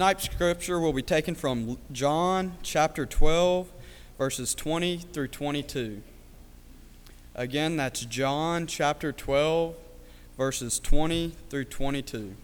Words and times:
Tonight's 0.00 0.24
scripture 0.24 0.80
will 0.80 0.94
be 0.94 1.02
taken 1.02 1.34
from 1.34 1.76
John 1.92 2.54
chapter 2.62 3.04
12, 3.04 3.70
verses 4.16 4.54
20 4.54 4.96
through 4.96 5.28
22. 5.28 6.00
Again, 7.34 7.76
that's 7.76 8.06
John 8.06 8.66
chapter 8.66 9.12
12, 9.12 9.74
verses 10.38 10.80
20 10.80 11.34
through 11.50 11.66
22. 11.66 12.34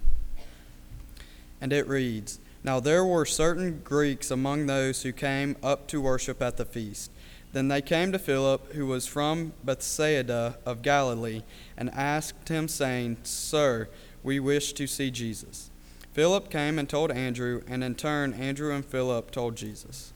And 1.58 1.72
it 1.72 1.88
reads 1.88 2.40
Now 2.62 2.78
there 2.78 3.06
were 3.06 3.24
certain 3.24 3.80
Greeks 3.82 4.30
among 4.30 4.66
those 4.66 5.02
who 5.02 5.12
came 5.12 5.56
up 5.62 5.86
to 5.86 6.02
worship 6.02 6.42
at 6.42 6.58
the 6.58 6.66
feast. 6.66 7.10
Then 7.54 7.68
they 7.68 7.80
came 7.80 8.12
to 8.12 8.18
Philip, 8.18 8.74
who 8.74 8.84
was 8.84 9.06
from 9.06 9.54
Bethsaida 9.64 10.58
of 10.66 10.82
Galilee, 10.82 11.40
and 11.74 11.88
asked 11.94 12.50
him, 12.50 12.68
saying, 12.68 13.16
Sir, 13.22 13.88
we 14.22 14.40
wish 14.40 14.74
to 14.74 14.86
see 14.86 15.10
Jesus. 15.10 15.70
Philip 16.16 16.48
came 16.48 16.78
and 16.78 16.88
told 16.88 17.10
Andrew, 17.10 17.60
and 17.68 17.84
in 17.84 17.94
turn, 17.94 18.32
Andrew 18.32 18.72
and 18.72 18.82
Philip 18.82 19.30
told 19.30 19.54
Jesus. 19.54 20.14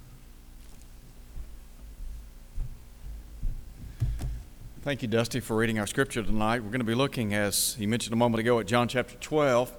Thank 4.80 5.02
you, 5.02 5.08
Dusty, 5.08 5.40
for 5.40 5.56
reading 5.56 5.78
our 5.78 5.86
scripture 5.86 6.22
tonight. 6.22 6.62
We're 6.62 6.70
going 6.70 6.80
to 6.80 6.86
be 6.86 6.94
looking, 6.94 7.34
as 7.34 7.74
he 7.74 7.84
mentioned 7.84 8.14
a 8.14 8.16
moment 8.16 8.40
ago, 8.40 8.58
at 8.60 8.66
John 8.66 8.88
chapter 8.88 9.14
12. 9.16 9.76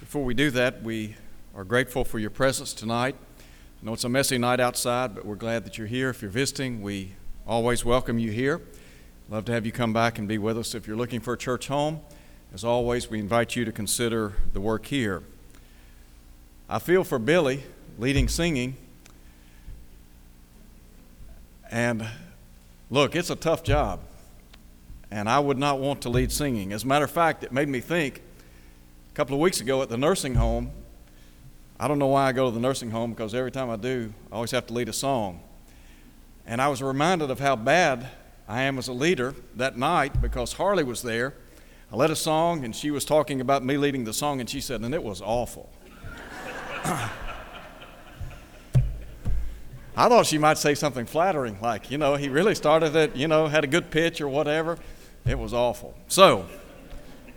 Before 0.00 0.24
we 0.24 0.32
do 0.32 0.50
that, 0.52 0.82
we 0.82 1.16
are 1.54 1.64
grateful 1.64 2.02
for 2.02 2.18
your 2.18 2.30
presence 2.30 2.72
tonight. 2.72 3.14
I 3.38 3.84
know 3.84 3.92
it's 3.92 4.04
a 4.04 4.08
messy 4.08 4.38
night 4.38 4.58
outside, 4.58 5.14
but 5.14 5.26
we're 5.26 5.34
glad 5.34 5.66
that 5.66 5.76
you're 5.76 5.86
here. 5.86 6.08
If 6.08 6.22
you're 6.22 6.30
visiting, 6.30 6.80
we 6.80 7.12
always 7.46 7.84
welcome 7.84 8.18
you 8.18 8.30
here. 8.30 8.62
Love 9.28 9.44
to 9.44 9.52
have 9.52 9.66
you 9.66 9.72
come 9.72 9.92
back 9.92 10.18
and 10.18 10.26
be 10.26 10.38
with 10.38 10.56
us 10.56 10.74
if 10.74 10.86
you're 10.86 10.96
looking 10.96 11.20
for 11.20 11.34
a 11.34 11.38
church 11.38 11.68
home. 11.68 12.00
As 12.52 12.64
always, 12.64 13.08
we 13.08 13.20
invite 13.20 13.54
you 13.54 13.64
to 13.64 13.70
consider 13.70 14.32
the 14.52 14.60
work 14.60 14.86
here. 14.86 15.22
I 16.68 16.80
feel 16.80 17.04
for 17.04 17.20
Billy 17.20 17.62
leading 17.96 18.26
singing. 18.26 18.76
And 21.70 22.04
look, 22.90 23.14
it's 23.14 23.30
a 23.30 23.36
tough 23.36 23.62
job. 23.62 24.00
And 25.12 25.28
I 25.28 25.38
would 25.38 25.58
not 25.58 25.78
want 25.78 26.02
to 26.02 26.08
lead 26.08 26.32
singing. 26.32 26.72
As 26.72 26.82
a 26.82 26.88
matter 26.88 27.04
of 27.04 27.12
fact, 27.12 27.44
it 27.44 27.52
made 27.52 27.68
me 27.68 27.78
think 27.78 28.20
a 29.12 29.14
couple 29.14 29.36
of 29.36 29.40
weeks 29.40 29.60
ago 29.60 29.80
at 29.82 29.88
the 29.88 29.96
nursing 29.96 30.34
home. 30.34 30.72
I 31.78 31.86
don't 31.86 32.00
know 32.00 32.08
why 32.08 32.26
I 32.26 32.32
go 32.32 32.46
to 32.46 32.50
the 32.50 32.60
nursing 32.60 32.90
home 32.90 33.10
because 33.10 33.32
every 33.32 33.52
time 33.52 33.70
I 33.70 33.76
do, 33.76 34.12
I 34.32 34.34
always 34.34 34.50
have 34.50 34.66
to 34.66 34.74
lead 34.74 34.88
a 34.88 34.92
song. 34.92 35.40
And 36.46 36.60
I 36.60 36.66
was 36.66 36.82
reminded 36.82 37.30
of 37.30 37.38
how 37.38 37.54
bad 37.54 38.08
I 38.48 38.62
am 38.62 38.76
as 38.76 38.88
a 38.88 38.92
leader 38.92 39.36
that 39.54 39.78
night 39.78 40.20
because 40.20 40.54
Harley 40.54 40.82
was 40.82 41.02
there 41.02 41.34
I 41.92 41.96
led 41.96 42.10
a 42.10 42.16
song, 42.16 42.64
and 42.64 42.74
she 42.74 42.90
was 42.90 43.04
talking 43.04 43.40
about 43.40 43.64
me 43.64 43.76
leading 43.76 44.04
the 44.04 44.12
song, 44.12 44.38
and 44.38 44.48
she 44.48 44.60
said, 44.60 44.80
and 44.82 44.94
it 44.94 45.02
was 45.02 45.20
awful. 45.20 45.68
I 46.84 47.10
thought 50.08 50.26
she 50.26 50.38
might 50.38 50.56
say 50.56 50.76
something 50.76 51.04
flattering, 51.04 51.58
like, 51.60 51.90
you 51.90 51.98
know, 51.98 52.14
he 52.14 52.28
really 52.28 52.54
started 52.54 52.94
it, 52.94 53.16
you 53.16 53.26
know, 53.26 53.48
had 53.48 53.64
a 53.64 53.66
good 53.66 53.90
pitch 53.90 54.20
or 54.20 54.28
whatever. 54.28 54.78
It 55.26 55.38
was 55.38 55.52
awful. 55.52 55.94
So, 56.06 56.46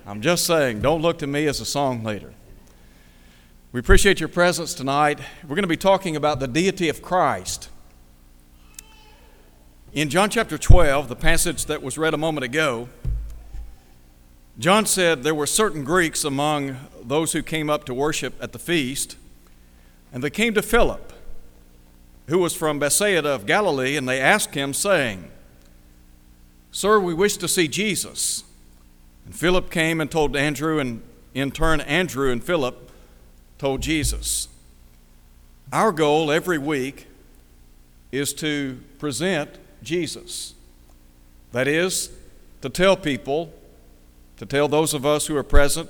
I'm 0.06 0.22
just 0.22 0.46
saying, 0.46 0.82
don't 0.82 1.02
look 1.02 1.18
to 1.20 1.28
me 1.28 1.48
as 1.48 1.60
a 1.60 1.66
song 1.66 2.04
leader. 2.04 2.34
We 3.72 3.80
appreciate 3.80 4.20
your 4.20 4.30
presence 4.30 4.76
tonight. 4.76 5.20
We're 5.42 5.56
going 5.56 5.64
to 5.64 5.68
be 5.68 5.78
talking 5.78 6.16
about 6.16 6.40
the 6.40 6.48
deity 6.48 6.90
of 6.90 7.02
Christ. 7.02 7.70
In 9.94 10.10
John 10.10 10.30
chapter 10.30 10.60
12, 10.60 11.10
the 11.10 11.16
passage 11.16 11.66
that 11.66 11.82
was 11.82 11.98
read 11.98 12.14
a 12.14 12.18
moment 12.18 12.46
ago, 12.46 12.90
John 14.60 14.86
said 14.86 15.24
there 15.24 15.34
were 15.34 15.48
certain 15.48 15.84
Greeks 15.84 16.24
among 16.24 16.78
those 17.04 17.34
who 17.34 17.42
came 17.42 17.72
up 17.72 17.86
to 17.86 17.94
worship 17.94 18.36
at 18.40 18.52
the 18.52 18.60
feast, 18.60 19.18
and 20.12 20.24
they 20.24 20.30
came 20.30 20.54
to 20.54 20.62
Philip, 20.62 21.12
who 22.28 22.38
was 22.38 22.56
from 22.56 22.78
Bethsaida 22.78 23.30
of 23.30 23.48
Galilee, 23.48 23.98
and 23.98 24.08
they 24.08 24.22
asked 24.22 24.54
him, 24.54 24.74
saying, 24.74 25.32
Sir, 26.72 27.00
we 27.00 27.16
wish 27.16 27.38
to 27.38 27.48
see 27.48 27.68
Jesus. 27.68 28.44
And 29.26 29.36
Philip 29.36 29.72
came 29.72 30.00
and 30.00 30.10
told 30.10 30.36
Andrew, 30.36 30.80
and 30.80 31.02
in 31.34 31.50
turn, 31.50 31.82
Andrew 31.82 32.32
and 32.32 32.44
Philip 32.44 32.92
told 33.58 33.82
Jesus. 33.82 34.48
Our 35.72 35.92
goal 35.92 36.32
every 36.32 36.60
week 36.60 37.08
is 38.12 38.34
to 38.36 38.80
present 39.00 39.50
Jesus. 39.82 40.54
That 41.52 41.68
is, 41.68 42.12
to 42.62 42.70
tell 42.70 42.96
people 42.96 43.52
to 44.44 44.58
tell 44.58 44.68
those 44.68 44.94
of 44.94 45.06
us 45.06 45.28
who 45.28 45.38
are 45.38 45.44
present 45.44 45.90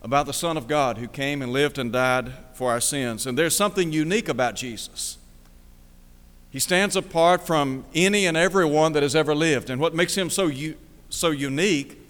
about 0.00 0.24
the 0.24 0.32
Son 0.32 0.56
of 0.56 0.66
God 0.66 0.96
who 0.96 1.06
came 1.06 1.42
and 1.42 1.52
lived 1.52 1.76
and 1.76 1.92
died 1.92 2.32
for 2.54 2.70
our 2.70 2.80
sins. 2.80 3.26
And 3.26 3.36
there's 3.36 3.54
something 3.54 3.92
unique 3.92 4.30
about 4.30 4.56
Jesus. 4.56 5.18
He 6.48 6.58
stands 6.58 6.96
apart 6.96 7.46
from 7.46 7.84
any 7.94 8.24
and 8.24 8.38
everyone 8.38 8.94
that 8.94 9.02
has 9.02 9.14
ever 9.14 9.34
lived. 9.34 9.68
And 9.68 9.82
what 9.82 9.94
makes 9.94 10.16
him 10.16 10.30
so, 10.30 10.46
u- 10.46 10.76
so 11.10 11.30
unique 11.30 12.00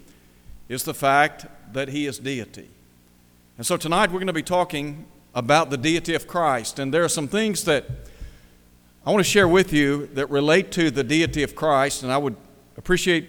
is 0.68 0.84
the 0.84 0.94
fact 0.94 1.46
that 1.72 1.88
he 1.88 2.06
is 2.06 2.20
deity. 2.20 2.68
And 3.58 3.66
so 3.66 3.76
tonight 3.76 4.12
we're 4.12 4.20
going 4.20 4.28
to 4.28 4.32
be 4.32 4.44
talking 4.44 5.06
about 5.34 5.70
the 5.70 5.76
deity 5.76 6.14
of 6.14 6.28
Christ. 6.28 6.78
And 6.78 6.94
there 6.94 7.02
are 7.02 7.08
some 7.08 7.26
things 7.26 7.64
that 7.64 7.86
I 9.04 9.10
want 9.10 9.24
to 9.24 9.28
share 9.28 9.48
with 9.48 9.72
you 9.72 10.06
that 10.14 10.30
relate 10.30 10.70
to 10.72 10.92
the 10.92 11.02
deity 11.02 11.42
of 11.42 11.56
Christ. 11.56 12.04
And 12.04 12.12
I 12.12 12.16
would 12.16 12.36
appreciate 12.76 13.28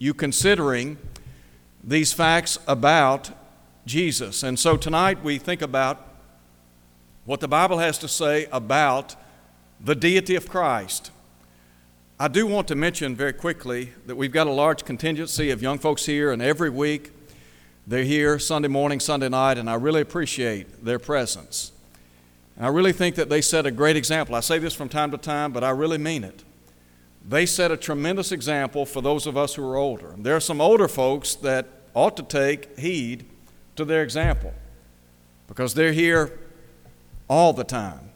you 0.00 0.12
considering 0.12 0.98
these 1.86 2.12
facts 2.12 2.58
about 2.66 3.30
Jesus. 3.86 4.42
And 4.42 4.58
so 4.58 4.76
tonight 4.76 5.22
we 5.22 5.38
think 5.38 5.62
about 5.62 6.04
what 7.24 7.40
the 7.40 7.48
Bible 7.48 7.78
has 7.78 7.96
to 7.98 8.08
say 8.08 8.48
about 8.50 9.14
the 9.80 9.94
deity 9.94 10.34
of 10.34 10.48
Christ. 10.48 11.12
I 12.18 12.28
do 12.28 12.46
want 12.46 12.66
to 12.68 12.74
mention 12.74 13.14
very 13.14 13.32
quickly 13.32 13.92
that 14.06 14.16
we've 14.16 14.32
got 14.32 14.48
a 14.48 14.52
large 14.52 14.84
contingency 14.84 15.50
of 15.50 15.62
young 15.62 15.78
folks 15.78 16.06
here, 16.06 16.32
and 16.32 16.42
every 16.42 16.70
week 16.70 17.12
they're 17.86 18.04
here 18.04 18.38
Sunday 18.38 18.68
morning, 18.68 18.98
Sunday 18.98 19.28
night, 19.28 19.58
and 19.58 19.70
I 19.70 19.74
really 19.74 20.00
appreciate 20.00 20.84
their 20.84 20.98
presence. 20.98 21.72
And 22.56 22.64
I 22.64 22.70
really 22.70 22.92
think 22.92 23.16
that 23.16 23.28
they 23.28 23.42
set 23.42 23.66
a 23.66 23.70
great 23.70 23.96
example. 23.96 24.34
I 24.34 24.40
say 24.40 24.58
this 24.58 24.74
from 24.74 24.88
time 24.88 25.10
to 25.10 25.18
time, 25.18 25.52
but 25.52 25.62
I 25.62 25.70
really 25.70 25.98
mean 25.98 26.24
it. 26.24 26.42
They 27.28 27.44
set 27.44 27.70
a 27.70 27.76
tremendous 27.76 28.32
example 28.32 28.86
for 28.86 29.02
those 29.02 29.26
of 29.26 29.36
us 29.36 29.54
who 29.54 29.68
are 29.68 29.76
older. 29.76 30.14
There 30.16 30.34
are 30.34 30.40
some 30.40 30.60
older 30.60 30.88
folks 30.88 31.34
that 31.36 31.66
ought 31.96 32.16
to 32.18 32.22
take 32.22 32.78
heed 32.78 33.24
to 33.74 33.84
their 33.84 34.02
example 34.02 34.52
because 35.48 35.72
they're 35.72 35.94
here 35.94 36.38
all 37.26 37.54
the 37.54 37.64
time. 37.64 38.10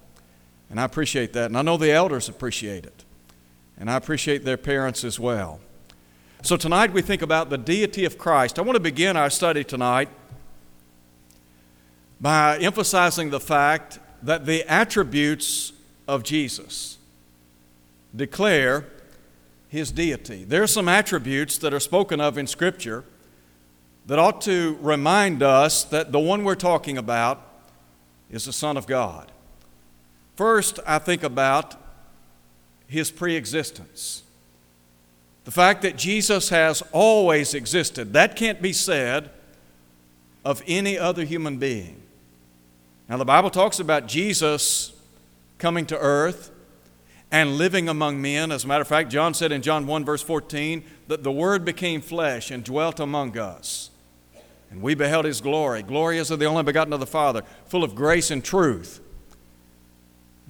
And 0.68 0.78
I 0.78 0.84
appreciate 0.84 1.32
that. 1.32 1.46
And 1.46 1.56
I 1.56 1.62
know 1.62 1.78
the 1.78 1.91
elders 1.91 2.28
appreciate 2.28 2.84
it. 2.84 3.04
And 3.78 3.91
I 3.91 3.96
appreciate 3.96 4.44
their 4.44 4.58
parents 4.58 5.02
as 5.02 5.18
well. 5.18 5.60
So 6.42 6.56
tonight 6.56 6.92
we 6.92 7.00
think 7.00 7.22
about 7.22 7.48
the 7.48 7.56
deity 7.56 8.04
of 8.04 8.18
Christ. 8.18 8.58
I 8.58 8.62
want 8.62 8.76
to 8.76 8.80
begin 8.80 9.16
our 9.16 9.30
study 9.30 9.64
tonight 9.64 10.10
by 12.20 12.58
emphasizing 12.58 13.30
the 13.30 13.41
fact 13.41 13.98
that 14.22 14.44
the 14.44 14.62
attributes 14.70 15.72
of 16.06 16.22
Jesus 16.22 16.98
declare 18.14 18.84
his 19.68 19.91
deity. 19.91 20.44
There 20.44 20.62
are 20.62 20.66
some 20.66 20.88
attributes 20.88 21.56
that 21.58 21.72
are 21.72 21.80
spoken 21.80 22.20
of 22.20 22.36
in 22.36 22.47
Scripture 22.47 23.04
that 24.10 24.19
ought 24.19 24.41
to 24.41 24.76
remind 24.81 25.41
us 25.41 25.84
that 25.84 26.10
the 26.10 26.19
one 26.19 26.43
we're 26.43 26.56
talking 26.56 26.98
about 26.98 27.41
is 28.28 28.44
the 28.44 28.53
Son 28.53 28.76
of 28.76 28.88
God. 28.88 29.31
First, 30.34 30.81
I 30.84 30.98
think 30.98 31.22
about 31.22 31.76
his 32.88 33.12
preexistence. 33.12 34.25
The 35.44 35.53
fact 35.53 35.82
that 35.82 35.97
Jesus 35.97 36.48
has 36.48 36.82
always 36.91 37.54
existed, 37.54 38.12
that 38.15 38.34
can't 38.34 38.60
be 38.60 38.72
said 38.72 39.31
of 40.44 40.60
any 40.66 40.98
other 40.98 41.22
human 41.22 41.59
being. 41.59 42.03
Now, 43.09 43.16
the 43.16 43.25
Bible 43.25 43.50
talks 43.50 43.78
about 43.78 44.09
Jesus 44.09 44.92
coming 45.59 45.86
to 45.86 45.97
earth 45.97 46.51
and 47.30 47.59
living 47.59 47.89
among 47.89 48.21
men. 48.21 48.51
As 48.51 48.65
a 48.65 48.66
matter 48.66 48.83
of 48.83 48.89
fact, 48.89 49.10
John 49.10 49.34
said 49.34 49.53
in 49.53 49.62
John 49.62 49.86
1, 49.86 50.04
verse 50.04 50.24
14, 50.24 50.83
that 51.07 51.22
the 51.22 51.30
Word 51.30 51.65
became 51.65 52.01
flesh 52.01 52.51
and 52.51 52.65
dwelt 52.65 52.98
among 52.98 53.39
us. 53.39 53.91
And 54.71 54.81
we 54.81 54.95
beheld 54.95 55.25
his 55.25 55.41
glory, 55.41 55.83
glory 55.83 56.19
of 56.19 56.28
the 56.28 56.45
only 56.45 56.63
begotten 56.63 56.93
of 56.93 57.01
the 57.01 57.07
Father, 57.07 57.43
full 57.67 57.83
of 57.83 57.95
grace 57.95 58.31
and 58.31 58.45
truth. 58.45 59.01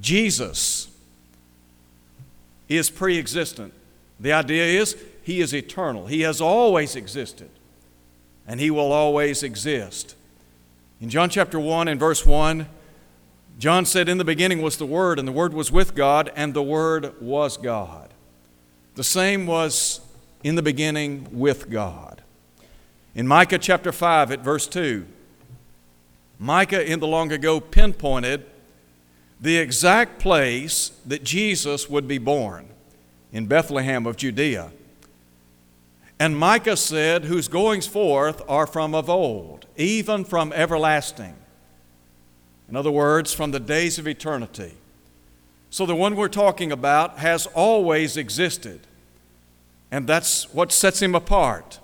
Jesus 0.01 0.89
is 2.69 2.91
pre 2.91 3.19
existent. 3.19 3.73
The 4.19 4.33
idea 4.33 4.81
is 4.81 4.97
he 5.23 5.41
is 5.41 5.55
eternal, 5.55 6.07
he 6.07 6.21
has 6.23 6.41
always 6.41 6.97
existed, 6.97 7.51
and 8.47 8.61
he 8.61 8.71
will 8.71 8.93
always 8.93 9.43
exist. 9.43 10.15
In 11.01 11.09
John 11.09 11.31
chapter 11.31 11.59
1 11.59 11.89
and 11.89 11.99
verse 11.99 12.27
1, 12.27 12.67
John 13.59 13.87
said, 13.87 14.09
In 14.09 14.19
the 14.19 14.25
beginning 14.25 14.61
was 14.61 14.77
the 14.77 14.87
Word, 14.87 15.19
and 15.19 15.27
the 15.27 15.33
Word 15.33 15.55
was 15.55 15.73
with 15.73 15.95
God, 15.95 16.31
and 16.37 16.53
the 16.53 16.63
Word 16.63 17.15
was 17.21 17.57
God. 17.57 18.11
The 18.97 19.05
same 19.05 19.47
was 19.47 20.01
in 20.43 20.57
the 20.57 20.63
beginning 20.63 21.29
with 21.31 21.71
God. 21.71 22.23
In 23.15 23.27
Micah 23.27 23.59
chapter 23.59 23.91
5 23.91 24.31
at 24.31 24.41
verse 24.41 24.69
2, 24.69 25.05
Micah 26.39 26.91
in 26.91 27.01
the 27.01 27.07
long 27.07 27.33
ago 27.33 27.61
pinpointed 27.61 28.47
the 29.41 29.57
exact 29.57 30.21
place 30.21 30.93
that 31.05 31.25
Jesus 31.25 31.89
would 31.91 32.07
be 32.07 32.19
born 32.19 32.69
in 33.33 33.47
Bethlehem 33.47 34.07
of 34.07 34.17
Judea. 34.17 34.71
And 36.19 36.37
Micah 36.37 36.77
said, 36.77 37.25
Whose 37.25 37.49
goings 37.49 37.87
forth 37.87 38.43
are 38.49 38.67
from 38.67 38.95
of 38.95 39.09
old, 39.09 39.67
even 39.77 40.25
from 40.25 40.53
everlasting. 40.53 41.35
In 42.69 42.77
other 42.77 42.91
words, 42.91 43.33
from 43.33 43.51
the 43.51 43.59
days 43.59 43.99
of 43.99 44.07
eternity. 44.07 44.75
So 45.71 45.87
the 45.87 45.97
one 45.97 46.15
we're 46.15 46.29
talking 46.29 46.71
about 46.71 47.19
has 47.19 47.47
always 47.49 48.17
existed. 48.17 48.81
And 49.91 50.07
that's 50.07 50.53
what 50.55 50.71
sets 50.71 51.03
him 51.03 51.15
apart. 51.15 51.81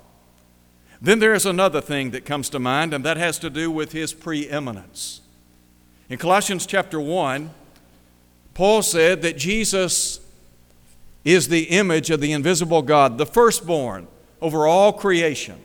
Then 1.01 1.19
there 1.19 1.33
is 1.33 1.45
another 1.45 1.81
thing 1.81 2.11
that 2.11 2.25
comes 2.25 2.49
to 2.49 2.59
mind, 2.59 2.93
and 2.93 3.05
that 3.05 3.17
has 3.17 3.37
to 3.39 3.49
do 3.49 3.69
with 3.69 3.91
his 3.91 4.13
preeminence. 4.13 5.21
In 6.09 6.17
Colossians 6.17 6.65
chapter 6.65 6.99
1, 6.99 7.51
Paul 8.53 8.81
said 8.81 9.21
that 9.21 9.37
Jesus 9.37 10.19
is 11.23 11.49
the 11.49 11.65
image 11.65 12.09
of 12.09 12.21
the 12.21 12.31
invisible 12.31 12.81
God, 12.81 13.17
the 13.17 13.25
firstborn 13.25 14.07
over 14.41 14.65
all 14.65 14.93
creation. 14.93 15.59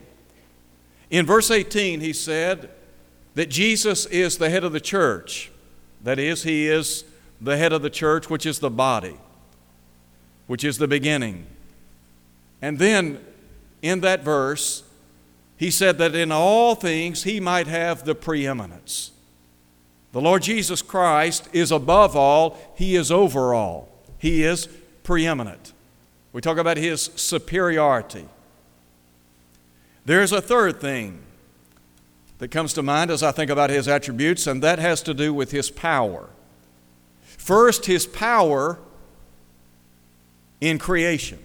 In 1.09 1.25
verse 1.25 1.49
18, 1.49 2.01
he 2.01 2.13
said 2.13 2.69
that 3.35 3.49
Jesus 3.49 4.05
is 4.07 4.37
the 4.37 4.49
head 4.49 4.63
of 4.63 4.73
the 4.73 4.79
church. 4.79 5.51
That 6.03 6.19
is, 6.19 6.43
he 6.43 6.67
is 6.67 7.05
the 7.39 7.57
head 7.57 7.73
of 7.73 7.81
the 7.81 7.89
church, 7.89 8.29
which 8.29 8.45
is 8.45 8.59
the 8.59 8.69
body, 8.69 9.17
which 10.47 10.63
is 10.63 10.77
the 10.77 10.87
beginning. 10.87 11.45
And 12.61 12.77
then 12.77 13.23
in 13.81 14.01
that 14.01 14.23
verse, 14.23 14.83
he 15.63 15.71
said 15.71 15.97
that 15.97 16.13
in 16.13 16.29
all 16.29 16.75
things 16.75 17.23
he 17.23 17.39
might 17.39 17.67
have 17.67 18.03
the 18.03 18.13
preeminence. 18.13 19.11
The 20.11 20.19
Lord 20.19 20.41
Jesus 20.41 20.81
Christ 20.81 21.47
is 21.53 21.71
above 21.71 22.17
all, 22.17 22.57
he 22.75 22.97
is 22.97 23.09
over 23.09 23.53
all, 23.53 23.87
he 24.17 24.43
is 24.43 24.67
preeminent. 25.03 25.71
We 26.33 26.41
talk 26.41 26.57
about 26.57 26.75
his 26.75 27.11
superiority. 27.15 28.25
There's 30.03 30.33
a 30.33 30.41
third 30.41 30.81
thing 30.81 31.21
that 32.39 32.51
comes 32.51 32.73
to 32.73 32.83
mind 32.83 33.09
as 33.09 33.23
I 33.23 33.31
think 33.31 33.49
about 33.49 33.69
his 33.69 33.87
attributes, 33.87 34.45
and 34.45 34.61
that 34.63 34.79
has 34.79 35.01
to 35.03 35.13
do 35.13 35.33
with 35.33 35.51
his 35.51 35.71
power. 35.71 36.27
First, 37.21 37.85
his 37.85 38.05
power 38.05 38.79
in 40.59 40.77
creation. 40.77 41.39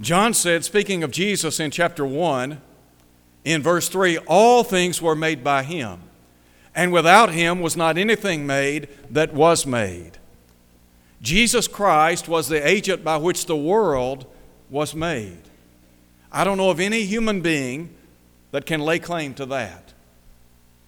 John 0.00 0.34
said, 0.34 0.64
speaking 0.64 1.04
of 1.04 1.12
Jesus 1.12 1.60
in 1.60 1.70
chapter 1.70 2.04
1, 2.04 2.62
in 3.48 3.62
verse 3.62 3.88
3, 3.88 4.18
all 4.18 4.62
things 4.64 5.00
were 5.00 5.14
made 5.14 5.42
by 5.42 5.62
him, 5.62 6.00
and 6.74 6.92
without 6.92 7.32
him 7.32 7.60
was 7.60 7.76
not 7.76 7.96
anything 7.96 8.46
made 8.46 8.88
that 9.10 9.32
was 9.32 9.66
made. 9.66 10.12
Jesus 11.20 11.66
Christ 11.66 12.28
was 12.28 12.48
the 12.48 12.66
agent 12.66 13.02
by 13.02 13.16
which 13.16 13.46
the 13.46 13.56
world 13.56 14.26
was 14.70 14.94
made. 14.94 15.40
I 16.30 16.44
don't 16.44 16.58
know 16.58 16.70
of 16.70 16.78
any 16.78 17.02
human 17.04 17.40
being 17.40 17.94
that 18.50 18.66
can 18.66 18.80
lay 18.80 18.98
claim 18.98 19.34
to 19.34 19.46
that, 19.46 19.92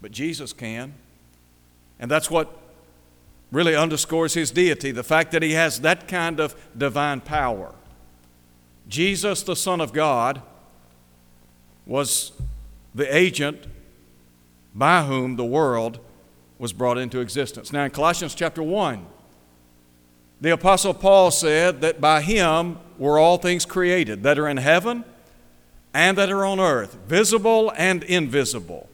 but 0.01 0.12
Jesus 0.12 0.53
can. 0.53 0.95
And 1.99 2.11
that's 2.11 2.31
what 2.31 2.57
really 3.51 3.75
underscores 3.75 4.35
his 4.35 4.51
deity 4.51 4.91
the 4.91 5.03
fact 5.03 5.33
that 5.33 5.43
he 5.43 5.53
has 5.53 5.81
that 5.81 6.09
kind 6.09 6.41
of 6.41 6.55
divine 6.77 7.21
power. 7.21 7.75
Jesus, 8.89 9.43
the 9.43 9.57
Son 9.57 9.81
of 9.81 9.93
God, 9.93 10.43
was 11.87 12.33
the 12.95 13.17
agent 13.17 13.67
by 14.75 15.03
whom 15.05 15.37
the 15.37 15.45
world 15.45 15.99
was 16.59 16.73
brought 16.73 16.99
into 16.99 17.21
existence. 17.21 17.73
Now, 17.73 17.85
in 17.85 17.91
Colossians 17.91 18.35
chapter 18.35 18.63
1, 18.63 19.07
the 20.41 20.53
Apostle 20.53 20.95
Paul 20.95 21.31
said 21.31 21.81
that 21.81 22.01
by 22.01 22.23
him 22.23 22.79
were 22.99 23.19
all 23.19 23.39
things 23.39 23.65
created 23.65 24.23
that 24.23 24.39
are 24.39 24.49
in 24.49 24.57
heaven 24.57 25.05
and 25.93 26.17
that 26.17 26.31
are 26.31 26.45
on 26.45 26.61
earth, 26.61 26.97
visible 27.07 27.73
and 27.77 28.03
invisible. 28.05 28.89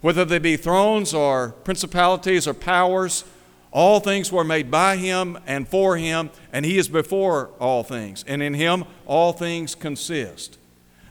Whether 0.00 0.24
they 0.24 0.38
be 0.38 0.56
thrones 0.56 1.14
or 1.14 1.50
principalities 1.64 2.48
or 2.48 2.54
powers, 2.54 3.24
all 3.70 4.00
things 4.00 4.32
were 4.32 4.44
made 4.44 4.70
by 4.70 4.96
him 4.96 5.38
and 5.46 5.68
for 5.68 5.96
him, 5.96 6.30
and 6.52 6.64
he 6.64 6.76
is 6.76 6.88
before 6.88 7.50
all 7.58 7.84
things, 7.84 8.24
and 8.26 8.42
in 8.42 8.54
him 8.54 8.84
all 9.06 9.32
things 9.32 9.74
consist. 9.74 10.58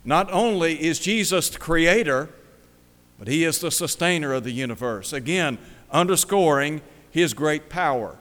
Not 0.03 0.31
only 0.31 0.81
is 0.81 0.99
Jesus 0.99 1.49
the 1.49 1.59
creator, 1.59 2.29
but 3.19 3.27
he 3.27 3.43
is 3.43 3.59
the 3.59 3.71
sustainer 3.71 4.33
of 4.33 4.43
the 4.43 4.51
universe. 4.51 5.13
Again, 5.13 5.57
underscoring 5.91 6.81
his 7.11 7.33
great 7.33 7.69
power. 7.69 8.17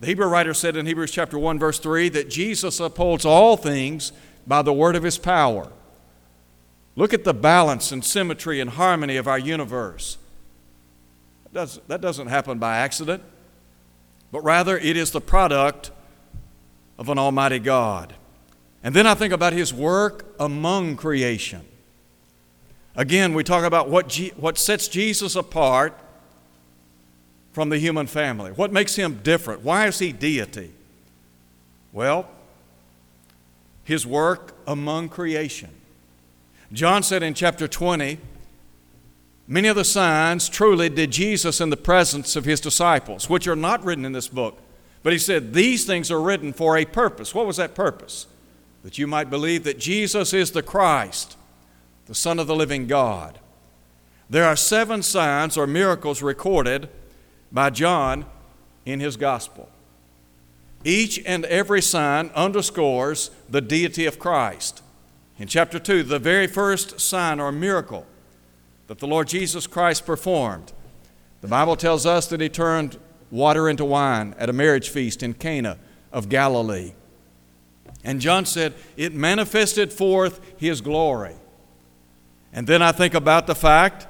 The 0.00 0.06
Hebrew 0.06 0.26
writer 0.26 0.54
said 0.54 0.76
in 0.76 0.86
Hebrews 0.86 1.10
chapter 1.10 1.38
1 1.38 1.58
verse 1.58 1.78
3 1.78 2.08
that 2.10 2.28
Jesus 2.28 2.78
upholds 2.78 3.24
all 3.24 3.56
things 3.56 4.12
by 4.46 4.62
the 4.62 4.72
word 4.72 4.96
of 4.96 5.02
his 5.02 5.18
power. 5.18 5.72
Look 6.96 7.12
at 7.12 7.24
the 7.24 7.34
balance 7.34 7.90
and 7.90 8.04
symmetry 8.04 8.60
and 8.60 8.70
harmony 8.70 9.16
of 9.16 9.26
our 9.26 9.38
universe. 9.38 10.18
That, 11.44 11.54
does, 11.54 11.80
that 11.88 12.00
doesn't 12.00 12.28
happen 12.28 12.58
by 12.58 12.76
accident, 12.76 13.22
but 14.30 14.42
rather 14.42 14.78
it 14.78 14.96
is 14.96 15.10
the 15.10 15.20
product 15.20 15.90
of 16.98 17.08
an 17.08 17.18
almighty 17.18 17.58
God. 17.58 18.14
And 18.84 18.94
then 18.94 19.06
I 19.06 19.14
think 19.14 19.32
about 19.32 19.54
his 19.54 19.72
work 19.72 20.26
among 20.38 20.96
creation. 20.96 21.62
Again, 22.94 23.32
we 23.32 23.42
talk 23.42 23.64
about 23.64 23.88
what, 23.88 24.14
what 24.36 24.58
sets 24.58 24.88
Jesus 24.88 25.34
apart 25.34 25.98
from 27.52 27.70
the 27.70 27.78
human 27.78 28.06
family. 28.06 28.52
What 28.52 28.72
makes 28.72 28.94
him 28.94 29.20
different? 29.22 29.62
Why 29.62 29.86
is 29.86 29.98
he 29.98 30.12
deity? 30.12 30.70
Well, 31.92 32.28
his 33.84 34.06
work 34.06 34.54
among 34.66 35.08
creation. 35.08 35.70
John 36.72 37.02
said 37.02 37.22
in 37.22 37.32
chapter 37.32 37.66
20, 37.66 38.18
Many 39.46 39.68
of 39.68 39.76
the 39.76 39.84
signs 39.84 40.48
truly 40.48 40.88
did 40.88 41.10
Jesus 41.10 41.60
in 41.60 41.68
the 41.68 41.76
presence 41.76 42.34
of 42.34 42.44
his 42.46 42.60
disciples, 42.60 43.28
which 43.28 43.46
are 43.46 43.56
not 43.56 43.84
written 43.84 44.04
in 44.04 44.12
this 44.12 44.28
book. 44.28 44.58
But 45.02 45.12
he 45.12 45.18
said, 45.18 45.52
These 45.52 45.84
things 45.84 46.10
are 46.10 46.20
written 46.20 46.52
for 46.52 46.76
a 46.76 46.84
purpose. 46.84 47.34
What 47.34 47.46
was 47.46 47.58
that 47.58 47.74
purpose? 47.74 48.26
That 48.84 48.98
you 48.98 49.06
might 49.06 49.30
believe 49.30 49.64
that 49.64 49.78
Jesus 49.78 50.32
is 50.32 50.52
the 50.52 50.62
Christ, 50.62 51.36
the 52.06 52.14
Son 52.14 52.38
of 52.38 52.46
the 52.46 52.54
living 52.54 52.86
God. 52.86 53.40
There 54.30 54.44
are 54.44 54.56
seven 54.56 55.02
signs 55.02 55.56
or 55.56 55.66
miracles 55.66 56.22
recorded 56.22 56.88
by 57.50 57.70
John 57.70 58.26
in 58.84 59.00
his 59.00 59.16
gospel. 59.16 59.68
Each 60.84 61.18
and 61.24 61.46
every 61.46 61.80
sign 61.80 62.30
underscores 62.34 63.30
the 63.48 63.62
deity 63.62 64.04
of 64.04 64.18
Christ. 64.18 64.82
In 65.38 65.48
chapter 65.48 65.78
2, 65.78 66.02
the 66.02 66.18
very 66.18 66.46
first 66.46 67.00
sign 67.00 67.40
or 67.40 67.50
miracle 67.50 68.06
that 68.86 68.98
the 68.98 69.06
Lord 69.06 69.28
Jesus 69.28 69.66
Christ 69.66 70.04
performed, 70.04 70.72
the 71.40 71.48
Bible 71.48 71.76
tells 71.76 72.04
us 72.04 72.26
that 72.26 72.40
he 72.40 72.50
turned 72.50 72.98
water 73.30 73.68
into 73.68 73.84
wine 73.84 74.34
at 74.38 74.50
a 74.50 74.52
marriage 74.52 74.90
feast 74.90 75.22
in 75.22 75.32
Cana 75.32 75.78
of 76.12 76.28
Galilee. 76.28 76.92
And 78.04 78.20
John 78.20 78.44
said, 78.44 78.74
it 78.96 79.14
manifested 79.14 79.92
forth 79.92 80.40
his 80.58 80.82
glory. 80.82 81.34
And 82.52 82.66
then 82.66 82.82
I 82.82 82.92
think 82.92 83.14
about 83.14 83.46
the 83.46 83.54
fact 83.54 84.06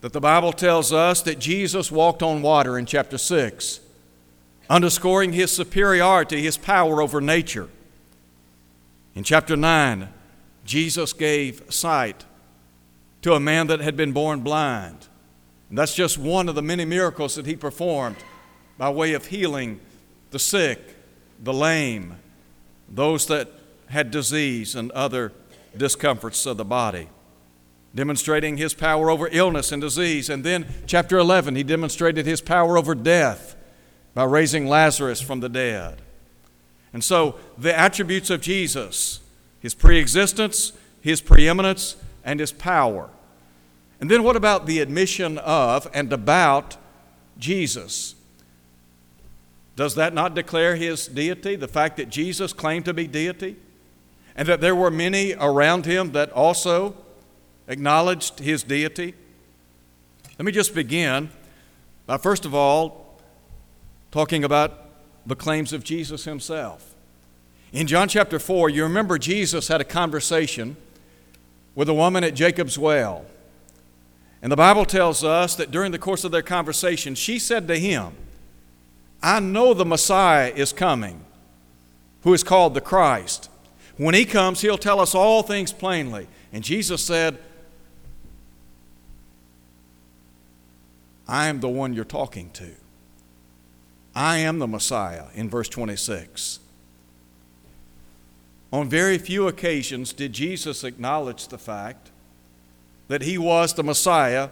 that 0.00 0.12
the 0.12 0.20
Bible 0.20 0.52
tells 0.52 0.92
us 0.92 1.22
that 1.22 1.38
Jesus 1.38 1.92
walked 1.92 2.22
on 2.22 2.42
water 2.42 2.76
in 2.78 2.86
chapter 2.86 3.18
6, 3.18 3.80
underscoring 4.68 5.32
his 5.32 5.54
superiority, 5.54 6.42
his 6.42 6.56
power 6.56 7.00
over 7.00 7.20
nature. 7.20 7.68
In 9.14 9.22
chapter 9.22 9.56
9, 9.56 10.08
Jesus 10.64 11.12
gave 11.12 11.62
sight 11.72 12.24
to 13.20 13.34
a 13.34 13.40
man 13.40 13.68
that 13.68 13.80
had 13.80 13.96
been 13.96 14.12
born 14.12 14.40
blind. 14.40 15.06
And 15.68 15.78
that's 15.78 15.94
just 15.94 16.18
one 16.18 16.48
of 16.48 16.54
the 16.54 16.62
many 16.62 16.84
miracles 16.84 17.36
that 17.36 17.46
he 17.46 17.56
performed 17.56 18.16
by 18.78 18.90
way 18.90 19.12
of 19.12 19.26
healing 19.26 19.80
the 20.30 20.38
sick, 20.38 20.96
the 21.40 21.52
lame, 21.52 22.16
those 22.88 23.26
that 23.26 23.48
had 23.88 24.10
disease 24.10 24.74
and 24.74 24.90
other 24.92 25.32
discomforts 25.76 26.46
of 26.46 26.56
the 26.56 26.64
body 26.64 27.08
demonstrating 27.94 28.56
his 28.56 28.74
power 28.74 29.10
over 29.10 29.28
illness 29.32 29.72
and 29.72 29.82
disease. 29.82 30.30
And 30.30 30.44
then, 30.44 30.66
chapter 30.86 31.18
11, 31.18 31.56
he 31.56 31.62
demonstrated 31.62 32.26
his 32.26 32.40
power 32.40 32.78
over 32.78 32.94
death 32.94 33.56
by 34.14 34.24
raising 34.24 34.66
Lazarus 34.66 35.20
from 35.20 35.40
the 35.40 35.48
dead. 35.48 36.00
And 36.92 37.02
so, 37.02 37.36
the 37.56 37.76
attributes 37.76 38.30
of 38.30 38.40
Jesus 38.40 39.20
his 39.60 39.74
preexistence, 39.74 40.72
his 41.00 41.20
preeminence, 41.20 41.94
and 42.24 42.40
his 42.40 42.50
power. 42.50 43.10
And 44.00 44.10
then, 44.10 44.24
what 44.24 44.34
about 44.34 44.66
the 44.66 44.80
admission 44.80 45.38
of 45.38 45.88
and 45.94 46.12
about 46.12 46.76
Jesus? 47.38 48.16
Does 49.74 49.94
that 49.94 50.12
not 50.12 50.34
declare 50.34 50.76
his 50.76 51.06
deity? 51.06 51.56
The 51.56 51.68
fact 51.68 51.96
that 51.96 52.10
Jesus 52.10 52.52
claimed 52.52 52.84
to 52.84 52.94
be 52.94 53.06
deity? 53.06 53.56
And 54.36 54.48
that 54.48 54.60
there 54.60 54.74
were 54.74 54.90
many 54.90 55.34
around 55.34 55.86
him 55.86 56.12
that 56.12 56.30
also 56.32 56.96
acknowledged 57.68 58.38
his 58.38 58.62
deity. 58.62 59.14
Let 60.38 60.44
me 60.44 60.52
just 60.52 60.74
begin 60.74 61.30
by, 62.06 62.18
first 62.18 62.44
of 62.44 62.54
all, 62.54 63.20
talking 64.10 64.44
about 64.44 64.88
the 65.26 65.36
claims 65.36 65.72
of 65.72 65.84
Jesus 65.84 66.24
himself. 66.24 66.94
In 67.72 67.86
John 67.86 68.08
chapter 68.08 68.38
4, 68.38 68.68
you 68.68 68.82
remember 68.82 69.18
Jesus 69.18 69.68
had 69.68 69.80
a 69.80 69.84
conversation 69.84 70.76
with 71.74 71.88
a 71.88 71.94
woman 71.94 72.24
at 72.24 72.34
Jacob's 72.34 72.78
well. 72.78 73.24
And 74.42 74.50
the 74.50 74.56
Bible 74.56 74.84
tells 74.84 75.22
us 75.24 75.54
that 75.54 75.70
during 75.70 75.92
the 75.92 75.98
course 75.98 76.24
of 76.24 76.32
their 76.32 76.42
conversation, 76.42 77.14
she 77.14 77.38
said 77.38 77.68
to 77.68 77.78
him, 77.78 78.12
I 79.22 79.40
know 79.40 79.72
the 79.72 79.84
Messiah 79.84 80.52
is 80.54 80.72
coming, 80.72 81.24
who 82.22 82.34
is 82.34 82.42
called 82.42 82.74
the 82.74 82.80
Christ. 82.80 83.48
When 83.96 84.14
he 84.14 84.24
comes, 84.24 84.60
he'll 84.62 84.78
tell 84.78 85.00
us 85.00 85.14
all 85.14 85.42
things 85.42 85.72
plainly. 85.72 86.26
And 86.52 86.64
Jesus 86.64 87.04
said, 87.04 87.38
I 91.28 91.46
am 91.46 91.60
the 91.60 91.68
one 91.68 91.94
you're 91.94 92.04
talking 92.04 92.50
to. 92.50 92.70
I 94.14 94.38
am 94.38 94.58
the 94.58 94.66
Messiah 94.66 95.26
in 95.34 95.48
verse 95.48 95.68
26. 95.68 96.58
On 98.72 98.88
very 98.88 99.18
few 99.18 99.48
occasions 99.48 100.12
did 100.12 100.32
Jesus 100.32 100.82
acknowledge 100.82 101.48
the 101.48 101.58
fact 101.58 102.10
that 103.08 103.22
he 103.22 103.36
was 103.38 103.74
the 103.74 103.84
Messiah, 103.84 104.48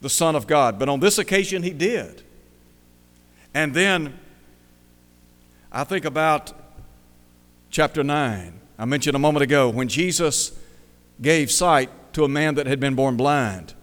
the 0.00 0.10
Son 0.10 0.34
of 0.34 0.46
God. 0.46 0.78
But 0.78 0.88
on 0.88 1.00
this 1.00 1.18
occasion, 1.18 1.62
he 1.62 1.70
did. 1.70 2.22
And 3.54 3.74
then 3.74 4.18
I 5.72 5.84
think 5.84 6.04
about 6.04 6.52
chapter 7.70 8.02
9. 8.02 8.60
I 8.78 8.84
mentioned 8.84 9.16
a 9.16 9.20
moment 9.20 9.42
ago 9.42 9.68
when 9.68 9.88
Jesus 9.88 10.52
gave 11.20 11.50
sight 11.50 11.90
to 12.14 12.24
a 12.24 12.28
man 12.28 12.54
that 12.54 12.66
had 12.66 12.80
been 12.80 12.94
born 12.94 13.16
blind. 13.16 13.74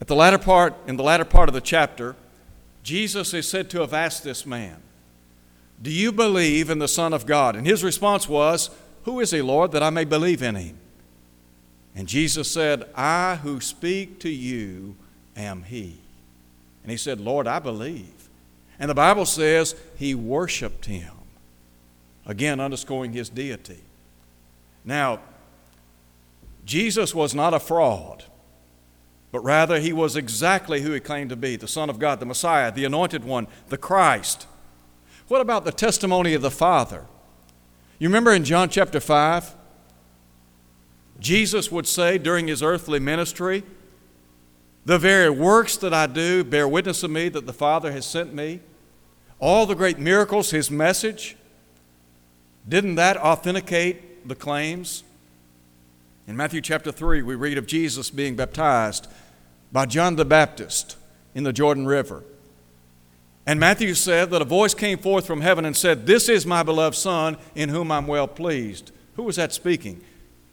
At 0.00 0.08
the 0.08 0.16
latter 0.16 0.38
part, 0.38 0.74
in 0.86 0.96
the 0.96 1.02
latter 1.02 1.24
part 1.24 1.48
of 1.48 1.54
the 1.54 1.60
chapter, 1.60 2.16
Jesus 2.82 3.32
is 3.32 3.48
said 3.48 3.70
to 3.70 3.80
have 3.80 3.94
asked 3.94 4.24
this 4.24 4.44
man, 4.44 4.76
Do 5.80 5.90
you 5.90 6.12
believe 6.12 6.68
in 6.68 6.78
the 6.78 6.88
Son 6.88 7.12
of 7.12 7.26
God? 7.26 7.56
And 7.56 7.66
his 7.66 7.82
response 7.82 8.28
was, 8.28 8.70
Who 9.04 9.20
is 9.20 9.30
he, 9.30 9.40
Lord, 9.40 9.72
that 9.72 9.82
I 9.82 9.90
may 9.90 10.04
believe 10.04 10.42
in 10.42 10.54
him? 10.54 10.76
And 11.94 12.06
Jesus 12.06 12.50
said, 12.50 12.88
I 12.94 13.36
who 13.36 13.60
speak 13.60 14.20
to 14.20 14.28
you 14.28 14.96
am 15.34 15.62
he. 15.62 16.00
And 16.86 16.92
he 16.92 16.96
said, 16.96 17.20
Lord, 17.20 17.48
I 17.48 17.58
believe. 17.58 18.28
And 18.78 18.88
the 18.88 18.94
Bible 18.94 19.26
says 19.26 19.74
he 19.96 20.14
worshiped 20.14 20.86
him, 20.86 21.14
again 22.24 22.60
underscoring 22.60 23.12
his 23.12 23.28
deity. 23.28 23.80
Now, 24.84 25.18
Jesus 26.64 27.12
was 27.12 27.34
not 27.34 27.54
a 27.54 27.58
fraud, 27.58 28.22
but 29.32 29.40
rather 29.40 29.80
he 29.80 29.92
was 29.92 30.14
exactly 30.14 30.82
who 30.82 30.92
he 30.92 31.00
claimed 31.00 31.30
to 31.30 31.36
be 31.36 31.56
the 31.56 31.66
Son 31.66 31.90
of 31.90 31.98
God, 31.98 32.20
the 32.20 32.26
Messiah, 32.26 32.70
the 32.70 32.84
Anointed 32.84 33.24
One, 33.24 33.48
the 33.68 33.76
Christ. 33.76 34.46
What 35.26 35.40
about 35.40 35.64
the 35.64 35.72
testimony 35.72 36.34
of 36.34 36.42
the 36.42 36.52
Father? 36.52 37.06
You 37.98 38.08
remember 38.08 38.32
in 38.32 38.44
John 38.44 38.68
chapter 38.68 39.00
5? 39.00 39.56
Jesus 41.18 41.72
would 41.72 41.88
say 41.88 42.16
during 42.16 42.46
his 42.46 42.62
earthly 42.62 43.00
ministry, 43.00 43.64
The 44.86 44.98
very 45.00 45.28
works 45.28 45.76
that 45.78 45.92
I 45.92 46.06
do 46.06 46.44
bear 46.44 46.68
witness 46.68 47.02
of 47.02 47.10
me 47.10 47.28
that 47.30 47.44
the 47.44 47.52
Father 47.52 47.90
has 47.90 48.06
sent 48.06 48.32
me. 48.32 48.60
All 49.40 49.66
the 49.66 49.74
great 49.74 49.98
miracles, 49.98 50.50
his 50.50 50.70
message, 50.70 51.36
didn't 52.68 52.94
that 52.94 53.16
authenticate 53.16 54.28
the 54.28 54.36
claims? 54.36 55.02
In 56.28 56.36
Matthew 56.36 56.60
chapter 56.60 56.92
3, 56.92 57.22
we 57.22 57.34
read 57.34 57.58
of 57.58 57.66
Jesus 57.66 58.10
being 58.10 58.36
baptized 58.36 59.08
by 59.72 59.86
John 59.86 60.14
the 60.14 60.24
Baptist 60.24 60.96
in 61.34 61.42
the 61.42 61.52
Jordan 61.52 61.86
River. 61.86 62.22
And 63.44 63.58
Matthew 63.58 63.92
said 63.94 64.30
that 64.30 64.40
a 64.40 64.44
voice 64.46 64.72
came 64.72 64.98
forth 64.98 65.26
from 65.26 65.40
heaven 65.40 65.64
and 65.64 65.76
said, 65.76 66.06
This 66.06 66.28
is 66.28 66.46
my 66.46 66.62
beloved 66.62 66.96
Son, 66.96 67.38
in 67.56 67.70
whom 67.70 67.90
I'm 67.90 68.06
well 68.06 68.28
pleased. 68.28 68.92
Who 69.16 69.24
was 69.24 69.34
that 69.34 69.52
speaking? 69.52 70.00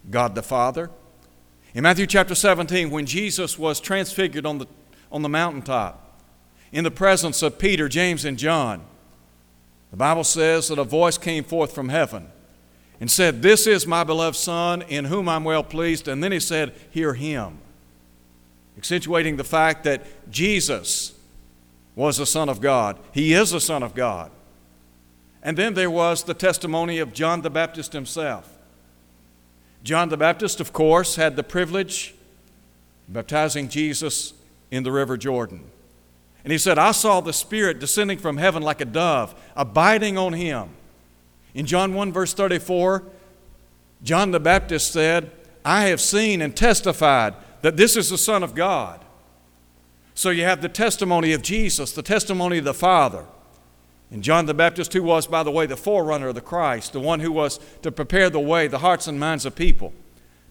God 0.10 0.34
the 0.34 0.42
Father. 0.42 0.90
In 1.76 1.82
Matthew 1.82 2.06
chapter 2.06 2.36
17, 2.36 2.92
when 2.92 3.08
Jesus 3.08 3.58
was 3.58 3.80
transfigured 3.80 4.46
on 4.46 4.60
the, 4.60 4.68
on 5.12 5.24
the 5.24 5.30
mountaintop 5.30 6.20
in 6.72 6.84
the 6.84 6.92
presence 6.92 7.42
of 7.42 7.58
Peter, 7.58 7.90
James, 7.90 8.26
and 8.26 8.38
John, 8.38 8.84
the 9.90 9.98
Bible 9.98 10.24
says 10.24 10.68
that 10.68 10.78
a 10.78 10.84
voice 10.84 11.18
came 11.18 11.44
forth 11.44 11.74
from 11.74 11.90
heaven 11.90 12.28
and 13.00 13.10
said, 13.10 13.42
This 13.42 13.66
is 13.66 13.88
my 13.88 14.04
beloved 14.04 14.38
Son, 14.38 14.84
in 14.84 15.06
whom 15.06 15.28
I'm 15.28 15.44
well 15.44 15.64
pleased. 15.64 16.08
And 16.08 16.24
then 16.24 16.32
he 16.32 16.40
said, 16.40 16.74
Hear 16.92 17.16
him. 17.16 17.58
Accentuating 18.78 19.38
the 19.38 19.44
fact 19.44 19.84
that 19.84 20.32
Jesus 20.32 21.14
was 21.96 22.18
the 22.18 22.26
Son 22.26 22.50
of 22.50 22.62
God. 22.62 23.00
He 23.12 23.34
is 23.34 23.52
the 23.52 23.62
Son 23.62 23.82
of 23.82 23.96
God. 23.96 24.32
And 25.42 25.58
then 25.58 25.74
there 25.74 25.92
was 25.92 26.24
the 26.24 26.34
testimony 26.34 27.00
of 27.00 27.14
John 27.14 27.42
the 27.42 27.50
Baptist 27.50 27.94
himself. 27.94 28.50
John 29.84 30.10
the 30.10 30.18
Baptist, 30.18 30.60
of 30.60 30.72
course, 30.72 31.18
had 31.18 31.36
the 31.36 31.44
privilege 31.44 32.16
baptizing 33.08 33.68
Jesus 33.68 34.34
in 34.72 34.84
the 34.84 34.92
River 34.92 35.18
Jordan. 35.18 35.64
And 36.44 36.52
he 36.52 36.58
said, 36.58 36.78
I 36.78 36.92
saw 36.92 37.22
the 37.22 37.34
Spirit 37.34 37.80
descending 37.80 38.18
from 38.18 38.38
heaven 38.38 38.64
like 38.64 38.82
a 38.82 38.86
dove, 38.86 39.36
abiding 39.56 40.18
on 40.18 40.34
him. 40.34 40.70
In 41.54 41.66
John 41.66 41.94
1, 41.94 42.12
verse 42.12 42.34
34, 42.34 43.04
John 44.04 44.32
the 44.32 44.40
Baptist 44.40 44.92
said, 44.92 45.32
I 45.64 45.84
have 45.86 46.02
seen 46.02 46.42
and 46.42 46.56
testified 46.56 47.36
that 47.62 47.78
this 47.78 47.96
is 47.96 48.10
the 48.10 48.18
Son 48.18 48.44
of 48.44 48.56
God. 48.56 49.00
So 50.16 50.30
you 50.30 50.44
have 50.44 50.62
the 50.62 50.70
testimony 50.70 51.34
of 51.34 51.42
Jesus, 51.42 51.92
the 51.92 52.02
testimony 52.02 52.58
of 52.58 52.66
the 52.66 52.74
Father. 52.74 53.26
And 54.14 54.24
John 54.24 54.46
the 54.46 54.54
Baptist, 54.54 54.94
who 54.94 55.02
was, 55.02 55.26
by 55.26 55.42
the 55.42 55.50
way, 55.50 55.66
the 55.66 55.76
forerunner 55.76 56.28
of 56.28 56.36
the 56.36 56.42
Christ, 56.42 56.94
the 56.94 57.00
one 57.00 57.20
who 57.20 57.32
was 57.32 57.60
to 57.82 57.92
prepare 57.92 58.30
the 58.30 58.40
way, 58.40 58.68
the 58.68 58.78
hearts 58.78 59.08
and 59.08 59.20
minds 59.20 59.44
of 59.44 59.56
people 59.56 59.92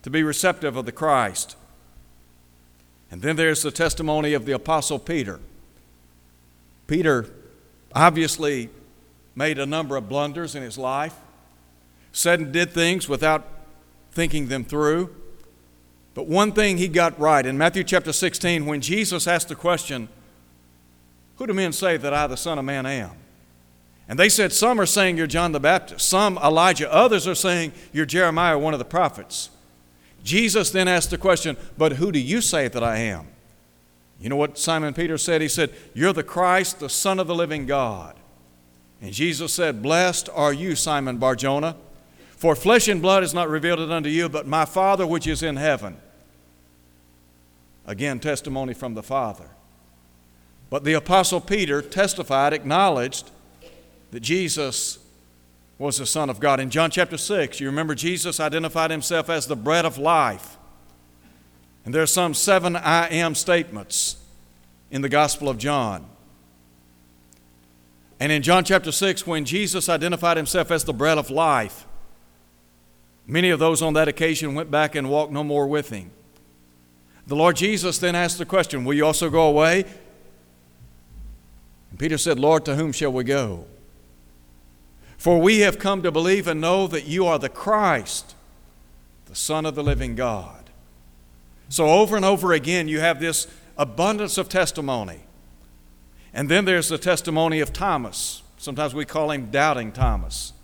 to 0.02 0.11
be 0.11 0.25
receptive 0.25 0.76
of 0.76 0.85
the 0.85 0.90
Christ. 0.90 1.54
And 3.09 3.23
then 3.23 3.37
there's 3.37 3.62
the 3.62 3.71
testimony 3.71 4.33
of 4.33 4.47
the 4.47 4.52
Apostle 4.52 4.99
Peter. 4.99 5.38
Peter 6.88 7.31
obviously 7.95 8.69
made 9.37 9.61
a 9.61 9.66
number 9.66 9.97
of 9.97 10.09
blunders 10.09 10.57
in 10.57 10.62
his 10.64 10.76
life, 10.76 11.14
said 12.11 12.40
and 12.40 12.52
did 12.52 12.73
things 12.73 13.09
without 13.09 13.47
thinking 14.11 14.49
them 14.49 14.64
through. 14.64 15.14
But 16.14 16.26
one 16.26 16.50
thing 16.50 16.78
he 16.78 16.88
got 16.88 17.16
right 17.21 17.47
in 17.47 17.57
Matthew 17.57 17.85
chapter 17.85 18.12
16, 18.12 18.66
when 18.66 18.81
Jesus 18.81 19.28
asked 19.28 19.50
the 19.50 19.54
question, 19.54 20.09
Who 21.37 21.47
do 21.47 21.54
men 21.54 21.73
say 21.73 21.97
that 21.97 22.12
I, 22.12 22.26
the 22.26 22.37
Son 22.37 22.59
of 22.59 22.64
Man, 22.64 22.87
am? 22.87 23.22
And 24.12 24.19
they 24.19 24.28
said, 24.28 24.52
Some 24.52 24.78
are 24.78 24.85
saying 24.85 25.16
you're 25.16 25.26
John 25.26 25.52
the 25.52 25.59
Baptist, 25.59 26.07
some 26.07 26.37
Elijah, 26.37 26.92
others 26.92 27.26
are 27.26 27.35
saying 27.35 27.73
you're 27.95 28.04
Jeremiah, 28.04 28.59
one 28.59 28.75
of 28.75 28.78
the 28.78 28.85
prophets. 28.85 29.49
Jesus 30.23 30.71
then 30.71 30.87
asked 30.87 31.09
the 31.09 31.16
question, 31.16 31.57
But 31.78 31.95
who 31.95 32.12
do 32.12 32.19
you 32.19 32.42
say 32.42 32.69
that 32.69 32.85
I 32.85 32.99
am? 32.99 33.28
You 34.21 34.28
know 34.28 34.37
what 34.37 34.59
Simon 34.59 34.92
Peter 34.92 35.16
said? 35.16 35.40
He 35.40 35.49
said, 35.49 35.73
You're 35.95 36.12
the 36.12 36.23
Christ, 36.23 36.78
the 36.78 36.90
Son 36.90 37.19
of 37.19 37.26
the 37.26 37.35
living 37.35 37.64
God. 37.64 38.14
And 39.00 39.14
Jesus 39.14 39.54
said, 39.54 39.81
Blessed 39.81 40.28
are 40.35 40.52
you, 40.52 40.76
Simon 40.76 41.16
Barjona, 41.16 41.75
for 42.37 42.54
flesh 42.54 42.88
and 42.88 43.00
blood 43.00 43.23
has 43.23 43.33
not 43.33 43.49
revealed 43.49 43.81
it 43.81 43.90
unto 43.90 44.11
you, 44.11 44.28
but 44.28 44.47
my 44.47 44.66
Father 44.66 45.07
which 45.07 45.26
is 45.26 45.42
in 45.42 45.57
heaven. 45.57 45.97
Again, 47.87 48.21
testimony 48.21 48.75
from 48.75 48.92
the 48.92 49.02
Father. 49.02 49.49
But 50.69 50.85
the 50.85 50.92
Apostle 50.92 51.40
Peter 51.40 51.81
testified, 51.81 52.52
acknowledged 52.52 53.31
that 54.12 54.21
Jesus 54.21 54.99
was 55.78 55.99
the 55.99 56.07
Son 56.07 56.31
of 56.31 56.38
God. 56.38 56.61
In 56.61 56.71
John 56.71 56.90
chapter 56.90 57.16
6, 57.16 57.59
you 57.59 57.66
remember 57.66 57.95
Jesus 57.95 58.38
identified 58.38 58.90
himself 58.90 59.28
as 59.28 59.47
the 59.47 59.57
bread 59.57 59.85
of 59.85 59.99
life. 59.99 60.59
And 61.85 61.92
there 61.92 62.02
are 62.02 62.07
some 62.07 62.35
seven 62.35 62.76
I 62.76 63.09
am 63.09 63.35
statements 63.35 64.16
in 64.90 65.02
the 65.02 65.09
Gospel 65.09 65.49
of 65.49 65.59
John. 65.59 66.07
And 68.21 68.31
in 68.31 68.42
John 68.42 68.64
chapter 68.64 68.92
6, 68.92 69.26
when 69.26 69.45
Jesus 69.45 69.88
identified 69.88 70.37
himself 70.37 70.71
as 70.71 70.85
the 70.85 70.92
bread 70.92 71.19
of 71.19 71.31
life, 71.31 71.87
many 73.26 73.50
of 73.50 73.59
those 73.59 73.83
on 73.83 73.95
that 73.95 74.07
occasion 74.09 74.54
went 74.54 74.71
back 74.71 74.95
and 74.95 75.11
walked 75.11 75.33
no 75.33 75.42
more 75.42 75.66
with 75.66 75.88
him. 75.90 76.11
The 77.26 77.35
Lord 77.35 77.57
Jesus 77.57 77.99
then 77.99 78.14
asked 78.14 78.38
the 78.38 78.45
question, 78.45 78.85
Will 78.85 78.95
you 78.95 79.07
also 79.07 79.31
go 79.31 79.49
away? 79.49 79.85
And 81.90 81.99
Peter 81.99 82.19
said, 82.19 82.38
Lord, 82.38 82.64
to 82.66 82.76
whom 82.76 82.92
shall 82.92 83.12
we 83.12 83.25
go? 83.25 83.64
For 85.23 85.38
we 85.38 85.61
have 85.61 85.79
come 85.79 86.02
to 86.02 86.11
believe 86.11 86.49
and 86.49 86.61
know 86.61 86.88
that 86.88 87.07
you 87.07 87.26
are 87.26 87.38
the 87.38 87.49
Christ, 87.49 88.35
the 89.26 89.37
Son 89.37 89.64
of 89.64 89.76
the 89.76 89.83
living 89.85 90.17
God. 90.17 90.69
So, 91.69 91.87
over 91.87 92.17
and 92.17 92.25
over 92.25 92.52
again, 92.52 92.88
you 92.88 92.99
have 92.99 93.21
this 93.21 93.47
abundance 93.79 94.37
of 94.37 94.49
testimony. 94.49 95.21
And 96.35 96.49
then 96.49 96.64
there's 96.64 96.88
the 96.88 96.99
testimony 96.99 97.61
of 97.61 97.73
Thomas. 97.73 98.43
Sometimes 98.59 98.95
we 98.95 99.05
call 99.05 99.31
him 99.31 99.47
Doubting 99.52 99.93
Thomas. 99.93 100.55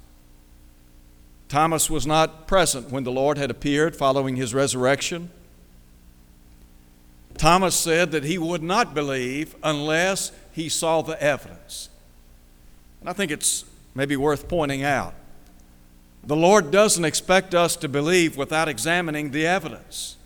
Thomas 1.48 1.88
was 1.88 2.04
not 2.04 2.48
present 2.48 2.90
when 2.90 3.04
the 3.04 3.12
Lord 3.12 3.38
had 3.38 3.52
appeared 3.52 3.94
following 3.94 4.34
his 4.34 4.54
resurrection. 4.54 5.30
Thomas 7.36 7.76
said 7.76 8.10
that 8.10 8.24
he 8.24 8.38
would 8.38 8.64
not 8.64 8.92
believe 8.92 9.54
unless 9.62 10.32
he 10.50 10.68
saw 10.68 11.00
the 11.00 11.22
evidence. 11.22 11.90
And 12.98 13.08
I 13.08 13.12
think 13.12 13.30
it's 13.30 13.64
maybe 13.94 14.16
worth 14.16 14.48
pointing 14.48 14.82
out. 14.82 15.14
The 16.24 16.36
Lord 16.36 16.70
doesn't 16.70 17.04
expect 17.04 17.54
us 17.54 17.76
to 17.76 17.88
believe 17.88 18.36
without 18.36 18.68
examining 18.68 19.30
the 19.30 19.46
evidence. 19.46 20.16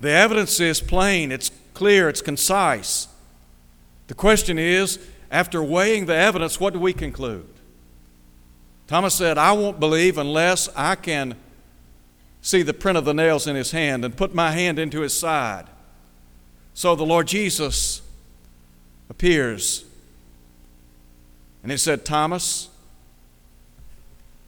The 0.00 0.10
evidence 0.10 0.60
is 0.60 0.80
plain, 0.80 1.32
it's 1.32 1.50
clear, 1.74 2.08
it's 2.08 2.22
concise. 2.22 3.08
The 4.06 4.14
question 4.14 4.58
is 4.58 4.98
after 5.30 5.62
weighing 5.62 6.06
the 6.06 6.14
evidence, 6.14 6.58
what 6.58 6.72
do 6.72 6.78
we 6.78 6.92
conclude? 6.92 7.48
Thomas 8.86 9.14
said, 9.14 9.36
I 9.36 9.52
won't 9.52 9.78
believe 9.78 10.16
unless 10.16 10.68
I 10.74 10.94
can 10.94 11.34
see 12.40 12.62
the 12.62 12.72
print 12.72 12.96
of 12.96 13.04
the 13.04 13.12
nails 13.12 13.46
in 13.46 13.54
his 13.54 13.72
hand 13.72 14.04
and 14.04 14.16
put 14.16 14.34
my 14.34 14.52
hand 14.52 14.78
into 14.78 15.00
his 15.00 15.18
side. 15.18 15.66
So 16.72 16.94
the 16.94 17.04
Lord 17.04 17.26
Jesus 17.26 18.00
appears 19.10 19.84
and 21.62 21.70
he 21.70 21.76
said, 21.76 22.04
Thomas, 22.04 22.70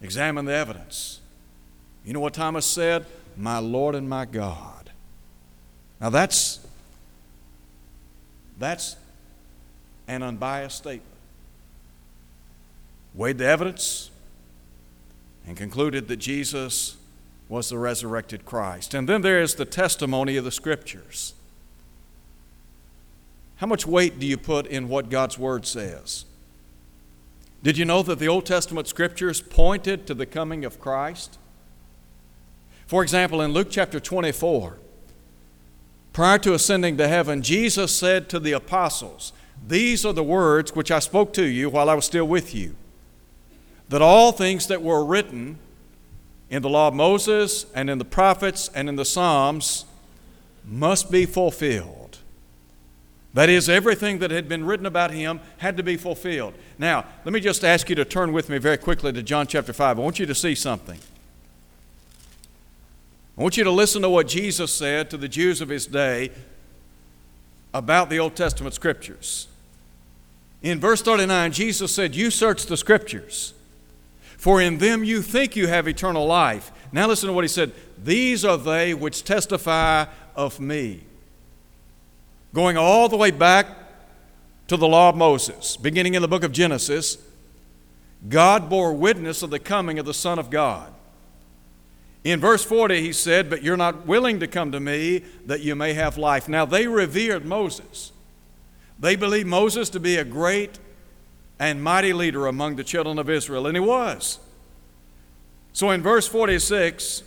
examine 0.02 0.44
the 0.44 0.54
evidence. 0.54 1.20
You 2.04 2.12
know 2.12 2.20
what 2.20 2.34
Thomas 2.34 2.66
said? 2.66 3.06
My 3.36 3.58
Lord 3.58 3.94
and 3.94 4.08
my 4.08 4.24
God. 4.24 4.90
Now 6.00 6.10
that's 6.10 6.66
that's 8.58 8.96
an 10.06 10.22
unbiased 10.22 10.76
statement. 10.76 11.04
Weighed 13.14 13.38
the 13.38 13.46
evidence 13.46 14.10
and 15.46 15.56
concluded 15.56 16.08
that 16.08 16.16
Jesus 16.16 16.96
was 17.48 17.70
the 17.70 17.78
resurrected 17.78 18.44
Christ. 18.44 18.94
And 18.94 19.08
then 19.08 19.22
there 19.22 19.40
is 19.40 19.56
the 19.56 19.64
testimony 19.64 20.36
of 20.36 20.44
the 20.44 20.52
Scriptures. 20.52 21.34
How 23.56 23.66
much 23.66 23.86
weight 23.86 24.20
do 24.20 24.26
you 24.26 24.36
put 24.36 24.66
in 24.66 24.88
what 24.88 25.10
God's 25.10 25.38
Word 25.38 25.66
says? 25.66 26.24
Did 27.62 27.76
you 27.76 27.84
know 27.84 28.02
that 28.02 28.18
the 28.18 28.28
Old 28.28 28.46
Testament 28.46 28.88
Scriptures 28.88 29.42
pointed 29.42 30.06
to 30.06 30.14
the 30.14 30.24
coming 30.24 30.64
of 30.64 30.80
Christ? 30.80 31.38
For 32.86 33.02
example, 33.02 33.42
in 33.42 33.52
Luke 33.52 33.68
chapter 33.70 34.00
24, 34.00 34.78
prior 36.14 36.38
to 36.38 36.54
ascending 36.54 36.96
to 36.96 37.06
heaven, 37.06 37.42
Jesus 37.42 37.94
said 37.94 38.30
to 38.30 38.40
the 38.40 38.52
apostles, 38.52 39.34
These 39.66 40.06
are 40.06 40.14
the 40.14 40.22
words 40.22 40.74
which 40.74 40.90
I 40.90 41.00
spoke 41.00 41.34
to 41.34 41.44
you 41.44 41.68
while 41.68 41.90
I 41.90 41.94
was 41.94 42.06
still 42.06 42.26
with 42.26 42.54
you, 42.54 42.74
that 43.90 44.00
all 44.00 44.32
things 44.32 44.66
that 44.68 44.82
were 44.82 45.04
written 45.04 45.58
in 46.48 46.62
the 46.62 46.70
law 46.70 46.88
of 46.88 46.94
Moses 46.94 47.66
and 47.74 47.90
in 47.90 47.98
the 47.98 48.04
prophets 48.04 48.70
and 48.74 48.88
in 48.88 48.96
the 48.96 49.04
Psalms 49.04 49.84
must 50.64 51.10
be 51.10 51.26
fulfilled. 51.26 51.99
That 53.32 53.48
is, 53.48 53.68
everything 53.68 54.18
that 54.18 54.30
had 54.30 54.48
been 54.48 54.64
written 54.64 54.86
about 54.86 55.12
him 55.12 55.40
had 55.58 55.76
to 55.76 55.82
be 55.82 55.96
fulfilled. 55.96 56.54
Now, 56.78 57.04
let 57.24 57.32
me 57.32 57.40
just 57.40 57.64
ask 57.64 57.88
you 57.88 57.94
to 57.94 58.04
turn 58.04 58.32
with 58.32 58.48
me 58.48 58.58
very 58.58 58.76
quickly 58.76 59.12
to 59.12 59.22
John 59.22 59.46
chapter 59.46 59.72
5. 59.72 59.98
I 59.98 60.02
want 60.02 60.18
you 60.18 60.26
to 60.26 60.34
see 60.34 60.54
something. 60.54 60.98
I 63.38 63.42
want 63.42 63.56
you 63.56 63.64
to 63.64 63.70
listen 63.70 64.02
to 64.02 64.10
what 64.10 64.26
Jesus 64.26 64.74
said 64.74 65.10
to 65.10 65.16
the 65.16 65.28
Jews 65.28 65.60
of 65.60 65.68
his 65.68 65.86
day 65.86 66.32
about 67.72 68.10
the 68.10 68.18
Old 68.18 68.34
Testament 68.34 68.74
scriptures. 68.74 69.46
In 70.60 70.80
verse 70.80 71.00
39, 71.00 71.52
Jesus 71.52 71.94
said, 71.94 72.16
You 72.16 72.30
search 72.30 72.66
the 72.66 72.76
scriptures 72.76 73.54
for 74.40 74.62
in 74.62 74.78
them 74.78 75.04
you 75.04 75.20
think 75.20 75.54
you 75.54 75.66
have 75.66 75.86
eternal 75.86 76.24
life. 76.24 76.72
Now 76.92 77.06
listen 77.06 77.26
to 77.26 77.32
what 77.34 77.44
he 77.44 77.48
said 77.48 77.72
These 78.02 78.42
are 78.42 78.56
they 78.56 78.94
which 78.94 79.22
testify 79.22 80.06
of 80.34 80.58
me. 80.58 81.02
Going 82.52 82.76
all 82.76 83.08
the 83.08 83.16
way 83.16 83.30
back 83.30 83.66
to 84.66 84.76
the 84.76 84.88
law 84.88 85.08
of 85.08 85.16
Moses, 85.16 85.76
beginning 85.76 86.14
in 86.14 86.22
the 86.22 86.28
book 86.28 86.44
of 86.44 86.52
Genesis, 86.52 87.18
God 88.28 88.68
bore 88.68 88.92
witness 88.92 89.42
of 89.42 89.50
the 89.50 89.58
coming 89.58 89.98
of 89.98 90.06
the 90.06 90.14
Son 90.14 90.38
of 90.38 90.50
God. 90.50 90.92
In 92.22 92.38
verse 92.38 92.64
40, 92.64 93.00
he 93.00 93.12
said, 93.12 93.48
But 93.48 93.62
you're 93.62 93.76
not 93.76 94.06
willing 94.06 94.40
to 94.40 94.46
come 94.46 94.72
to 94.72 94.80
me 94.80 95.24
that 95.46 95.60
you 95.60 95.74
may 95.74 95.94
have 95.94 96.18
life. 96.18 96.48
Now, 96.48 96.66
they 96.66 96.86
revered 96.86 97.46
Moses. 97.46 98.12
They 98.98 99.16
believed 99.16 99.48
Moses 99.48 99.88
to 99.90 100.00
be 100.00 100.16
a 100.16 100.24
great 100.24 100.78
and 101.58 101.82
mighty 101.82 102.12
leader 102.12 102.46
among 102.46 102.76
the 102.76 102.84
children 102.84 103.18
of 103.18 103.30
Israel, 103.30 103.66
and 103.66 103.76
he 103.76 103.80
was. 103.80 104.38
So 105.72 105.90
in 105.90 106.02
verse 106.02 106.26
46, 106.26 107.22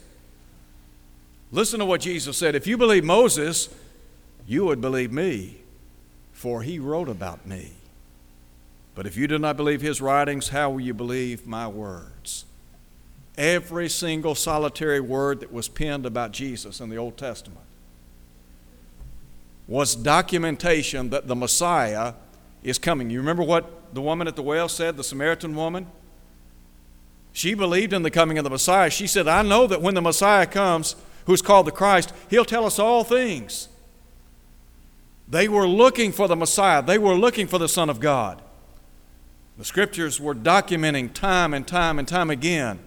listen 1.51 1.79
to 1.79 1.85
what 1.85 2.01
Jesus 2.01 2.37
said 2.37 2.55
If 2.55 2.67
you 2.67 2.77
believe 2.77 3.03
Moses, 3.03 3.69
you 4.47 4.65
would 4.65 4.81
believe 4.81 5.11
me, 5.11 5.57
for 6.31 6.61
he 6.63 6.79
wrote 6.79 7.09
about 7.09 7.45
me. 7.47 7.73
But 8.95 9.07
if 9.07 9.17
you 9.17 9.27
do 9.27 9.39
not 9.39 9.57
believe 9.57 9.81
his 9.81 10.01
writings, 10.01 10.49
how 10.49 10.71
will 10.71 10.81
you 10.81 10.93
believe 10.93 11.47
my 11.47 11.67
words? 11.67 12.45
Every 13.37 13.89
single 13.89 14.35
solitary 14.35 14.99
word 14.99 15.39
that 15.39 15.51
was 15.51 15.67
penned 15.67 16.05
about 16.05 16.31
Jesus 16.31 16.79
in 16.79 16.89
the 16.89 16.97
Old 16.97 17.17
Testament 17.17 17.65
was 19.67 19.95
documentation 19.95 21.09
that 21.09 21.27
the 21.27 21.35
Messiah 21.35 22.13
is 22.61 22.77
coming. 22.77 23.09
You 23.09 23.19
remember 23.19 23.43
what 23.43 23.93
the 23.95 24.01
woman 24.01 24.27
at 24.27 24.35
the 24.35 24.43
well 24.43 24.69
said, 24.69 24.97
the 24.97 25.03
Samaritan 25.03 25.55
woman? 25.55 25.87
She 27.31 27.55
believed 27.55 27.93
in 27.93 28.03
the 28.03 28.11
coming 28.11 28.37
of 28.37 28.43
the 28.43 28.49
Messiah. 28.49 28.91
She 28.91 29.07
said, 29.07 29.27
I 29.27 29.41
know 29.41 29.65
that 29.65 29.81
when 29.81 29.95
the 29.95 30.01
Messiah 30.01 30.45
comes, 30.45 30.95
who's 31.25 31.41
called 31.41 31.65
the 31.65 31.71
Christ, 31.71 32.13
he'll 32.29 32.45
tell 32.45 32.65
us 32.65 32.77
all 32.77 33.03
things. 33.03 33.69
They 35.33 35.47
were 35.47 35.67
looking 35.67 36.11
for 36.11 36.27
the 36.27 36.35
Messiah, 36.35 36.83
they 36.83 36.99
were 36.99 37.15
looking 37.15 37.47
for 37.47 37.57
the 37.57 37.67
Son 37.67 37.89
of 37.89 37.99
God. 37.99 38.39
The 39.57 39.65
scriptures 39.65 40.21
were 40.21 40.35
documenting 40.35 41.11
time 41.11 41.55
and 41.55 41.67
time 41.67 41.97
and 41.97 42.07
time 42.07 42.29
again. 42.29 42.77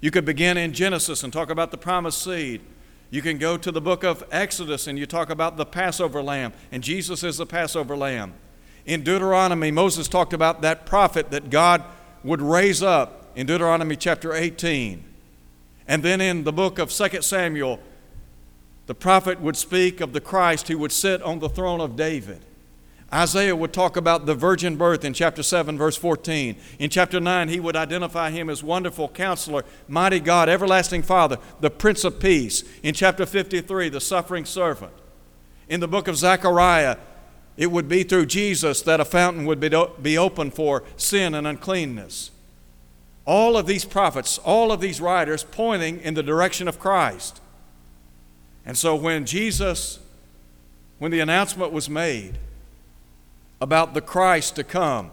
You 0.00 0.10
could 0.10 0.24
begin 0.24 0.56
in 0.56 0.72
Genesis 0.72 1.22
and 1.22 1.32
talk 1.32 1.50
about 1.50 1.70
the 1.70 1.78
promised 1.78 2.20
seed. 2.20 2.62
You 3.10 3.22
can 3.22 3.38
go 3.38 3.56
to 3.56 3.70
the 3.70 3.80
book 3.80 4.02
of 4.02 4.24
Exodus 4.32 4.88
and 4.88 4.98
you 4.98 5.06
talk 5.06 5.30
about 5.30 5.56
the 5.56 5.64
Passover 5.64 6.20
lamb, 6.20 6.52
and 6.72 6.82
Jesus 6.82 7.22
is 7.22 7.36
the 7.36 7.46
Passover 7.46 7.96
lamb. 7.96 8.34
In 8.84 9.04
Deuteronomy, 9.04 9.70
Moses 9.70 10.08
talked 10.08 10.32
about 10.32 10.62
that 10.62 10.84
prophet 10.84 11.30
that 11.30 11.48
God 11.48 11.84
would 12.24 12.42
raise 12.42 12.82
up 12.82 13.30
in 13.36 13.46
Deuteronomy 13.46 13.94
chapter 13.94 14.34
18. 14.34 15.04
And 15.86 16.02
then 16.02 16.20
in 16.20 16.42
the 16.42 16.52
book 16.52 16.80
of 16.80 16.90
2 16.90 17.22
Samuel, 17.22 17.78
the 18.92 18.96
prophet 18.96 19.40
would 19.40 19.56
speak 19.56 20.02
of 20.02 20.12
the 20.12 20.20
Christ 20.20 20.68
who 20.68 20.76
would 20.76 20.92
sit 20.92 21.22
on 21.22 21.38
the 21.38 21.48
throne 21.48 21.80
of 21.80 21.96
David. 21.96 22.40
Isaiah 23.10 23.56
would 23.56 23.72
talk 23.72 23.96
about 23.96 24.26
the 24.26 24.34
virgin 24.34 24.76
birth 24.76 25.02
in 25.02 25.14
chapter 25.14 25.42
7, 25.42 25.78
verse 25.78 25.96
14. 25.96 26.56
In 26.78 26.90
chapter 26.90 27.18
9, 27.18 27.48
he 27.48 27.58
would 27.58 27.74
identify 27.74 28.28
him 28.28 28.50
as 28.50 28.62
wonderful 28.62 29.08
counselor, 29.08 29.64
mighty 29.88 30.20
God, 30.20 30.50
everlasting 30.50 31.00
Father, 31.00 31.38
the 31.60 31.70
Prince 31.70 32.04
of 32.04 32.20
Peace. 32.20 32.64
In 32.82 32.92
chapter 32.92 33.24
53, 33.24 33.88
the 33.88 33.98
suffering 33.98 34.44
servant. 34.44 34.92
In 35.70 35.80
the 35.80 35.88
book 35.88 36.06
of 36.06 36.18
Zechariah, 36.18 36.98
it 37.56 37.70
would 37.70 37.88
be 37.88 38.02
through 38.02 38.26
Jesus 38.26 38.82
that 38.82 39.00
a 39.00 39.06
fountain 39.06 39.46
would 39.46 39.58
be 39.58 39.70
be 40.02 40.18
open 40.18 40.50
for 40.50 40.84
sin 40.98 41.34
and 41.34 41.46
uncleanness. 41.46 42.30
All 43.24 43.56
of 43.56 43.64
these 43.66 43.86
prophets, 43.86 44.36
all 44.36 44.70
of 44.70 44.82
these 44.82 45.00
writers 45.00 45.44
pointing 45.44 45.98
in 46.00 46.12
the 46.12 46.22
direction 46.22 46.68
of 46.68 46.78
Christ. 46.78 47.41
And 48.64 48.76
so 48.76 48.94
when 48.94 49.26
Jesus, 49.26 49.98
when 50.98 51.10
the 51.10 51.20
announcement 51.20 51.72
was 51.72 51.90
made 51.90 52.38
about 53.60 53.94
the 53.94 54.00
Christ 54.00 54.56
to 54.56 54.64
come, 54.64 55.10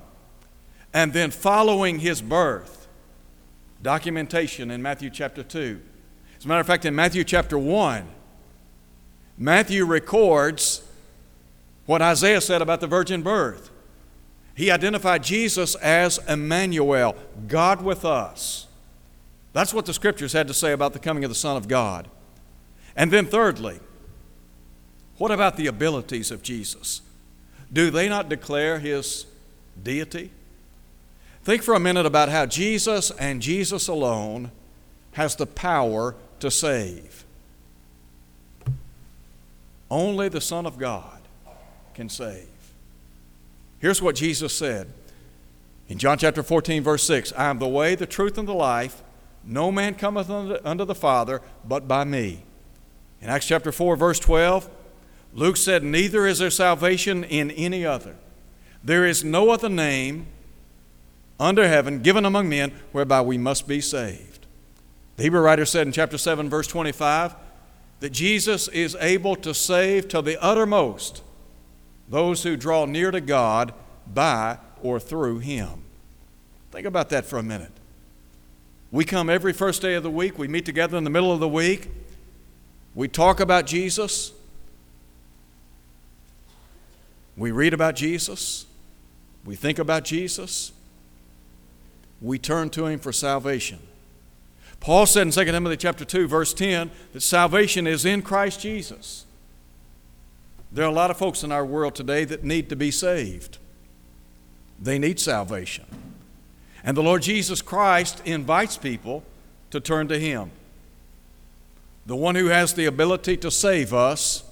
and 0.93 1.13
then 1.13 1.31
following 1.31 1.99
his 1.99 2.21
birth, 2.21 2.87
documentation 3.81 4.71
in 4.71 4.81
Matthew 4.81 5.09
chapter 5.09 5.43
2. 5.43 5.79
As 6.37 6.45
a 6.45 6.47
matter 6.47 6.61
of 6.61 6.67
fact, 6.67 6.85
in 6.85 6.95
Matthew 6.95 7.23
chapter 7.23 7.57
1, 7.57 8.07
Matthew 9.37 9.85
records 9.85 10.83
what 11.85 12.01
Isaiah 12.01 12.41
said 12.41 12.61
about 12.61 12.81
the 12.81 12.87
virgin 12.87 13.21
birth. 13.21 13.69
He 14.55 14.69
identified 14.69 15.23
Jesus 15.23 15.75
as 15.75 16.19
Emmanuel, 16.27 17.15
God 17.47 17.81
with 17.81 18.03
us. 18.03 18.67
That's 19.53 19.73
what 19.73 19.85
the 19.85 19.93
scriptures 19.93 20.33
had 20.33 20.47
to 20.47 20.53
say 20.53 20.73
about 20.73 20.93
the 20.93 20.99
coming 20.99 21.23
of 21.23 21.31
the 21.31 21.35
Son 21.35 21.55
of 21.55 21.67
God. 21.67 22.07
And 22.99 23.11
then, 23.11 23.27
thirdly, 23.27 23.79
what 25.17 25.31
about 25.31 25.55
the 25.55 25.67
abilities 25.67 26.31
of 26.31 26.43
Jesus? 26.43 27.01
Do 27.71 27.91
they 27.91 28.09
not 28.09 28.27
declare 28.27 28.79
his 28.79 29.25
deity? 29.81 30.31
Think 31.41 31.63
for 31.63 31.75
a 31.75 31.79
minute 31.79 32.05
about 32.05 32.27
how 32.27 32.45
Jesus 32.45 33.09
and 33.11 33.41
Jesus 33.41 33.87
alone 33.87 34.51
has 35.13 35.37
the 35.37 35.45
power 35.45 36.13
to 36.41 36.51
save. 36.51 37.23
Only 39.89 40.27
the 40.27 40.41
Son 40.41 40.65
of 40.65 40.77
God 40.77 41.21
can 41.93 42.09
save. 42.09 42.49
Here's 43.79 44.01
what 44.01 44.15
Jesus 44.15 44.53
said 44.53 44.91
in 45.87 45.99
John 45.99 46.17
chapter 46.17 46.43
14, 46.43 46.83
verse 46.83 47.05
6 47.05 47.31
I 47.37 47.45
am 47.45 47.59
the 47.59 47.67
way, 47.69 47.95
the 47.95 48.05
truth, 48.05 48.37
and 48.37 48.45
the 48.45 48.53
life. 48.53 49.01
No 49.45 49.71
man 49.71 49.95
cometh 49.95 50.29
unto 50.29 50.83
the 50.83 50.93
Father 50.93 51.41
but 51.63 51.87
by 51.87 52.03
me. 52.03 52.43
In 53.21 53.29
Acts 53.29 53.47
chapter 53.47 53.71
4, 53.71 53.95
verse 53.95 54.19
12, 54.19 54.69
Luke 55.33 55.57
said, 55.57 55.83
Neither 55.83 56.25
is 56.25 56.39
there 56.39 56.49
salvation 56.49 57.23
in 57.23 57.51
any 57.51 57.85
other. 57.85 58.15
There 58.83 59.05
is 59.05 59.23
no 59.23 59.49
other 59.49 59.69
name 59.69 60.27
under 61.39 61.67
heaven 61.67 62.01
given 62.01 62.25
among 62.25 62.49
men 62.49 62.71
whereby 62.91 63.21
we 63.21 63.37
must 63.37 63.67
be 63.67 63.81
saved. 63.81 64.47
The 65.17 65.23
Hebrew 65.23 65.41
writer 65.41 65.65
said 65.65 65.85
in 65.85 65.93
chapter 65.93 66.17
7, 66.17 66.49
verse 66.49 66.67
25, 66.67 67.35
that 67.99 68.11
Jesus 68.11 68.67
is 68.69 68.95
able 68.99 69.35
to 69.37 69.53
save 69.53 70.07
to 70.09 70.21
the 70.21 70.41
uttermost 70.41 71.21
those 72.07 72.43
who 72.43 72.55
draw 72.55 72.85
near 72.85 73.11
to 73.11 73.21
God 73.21 73.73
by 74.11 74.57
or 74.81 74.99
through 74.99 75.39
Him. 75.39 75.83
Think 76.71 76.87
about 76.87 77.09
that 77.09 77.25
for 77.25 77.37
a 77.37 77.43
minute. 77.43 77.71
We 78.91 79.05
come 79.05 79.29
every 79.29 79.53
first 79.53 79.81
day 79.81 79.93
of 79.95 80.03
the 80.03 80.09
week, 80.09 80.39
we 80.39 80.47
meet 80.47 80.65
together 80.65 80.97
in 80.97 81.03
the 81.03 81.09
middle 81.09 81.31
of 81.31 81.39
the 81.39 81.49
week, 81.49 81.89
we 82.99 83.07
talk 83.07 83.39
about 83.39 83.65
Jesus, 83.65 84.33
we 87.37 87.49
read 87.49 87.73
about 87.73 87.95
Jesus, 87.95 88.65
we 89.45 89.55
think 89.55 89.79
about 89.79 90.03
Jesus, 90.03 90.73
we 92.19 92.37
turn 92.37 92.69
to 92.71 92.87
Him 92.87 92.99
for 92.99 93.13
salvation. 93.13 93.79
Paul 94.81 95.05
said 95.05 95.21
in 95.21 95.31
2 95.31 95.45
Timothy 95.45 95.77
chapter 95.77 96.03
2 96.03 96.27
verse 96.27 96.53
10 96.53 96.91
that 97.13 97.21
salvation 97.21 97.87
is 97.87 98.03
in 98.03 98.21
Christ 98.21 98.59
Jesus. 98.59 99.25
There 100.69 100.83
are 100.83 100.89
a 100.89 100.93
lot 100.93 101.09
of 101.09 101.15
folks 101.15 101.41
in 101.41 101.53
our 101.53 101.65
world 101.65 101.95
today 101.95 102.25
that 102.25 102.43
need 102.43 102.67
to 102.67 102.75
be 102.75 102.91
saved. 102.91 103.59
They 104.77 104.99
need 104.99 105.21
salvation. 105.21 105.85
And 106.83 106.97
the 106.97 107.03
Lord 107.03 107.21
Jesus 107.21 107.61
Christ 107.61 108.21
invites 108.25 108.75
people 108.75 109.23
to 109.71 109.79
turn 109.79 110.09
to 110.09 110.19
him. 110.19 110.51
The 112.09 112.15
one 112.15 112.33
who 112.33 112.47
has 112.47 112.73
the 112.73 112.85
ability 112.85 113.37
to 113.37 113.51
save 113.51 113.93
us 113.93 114.43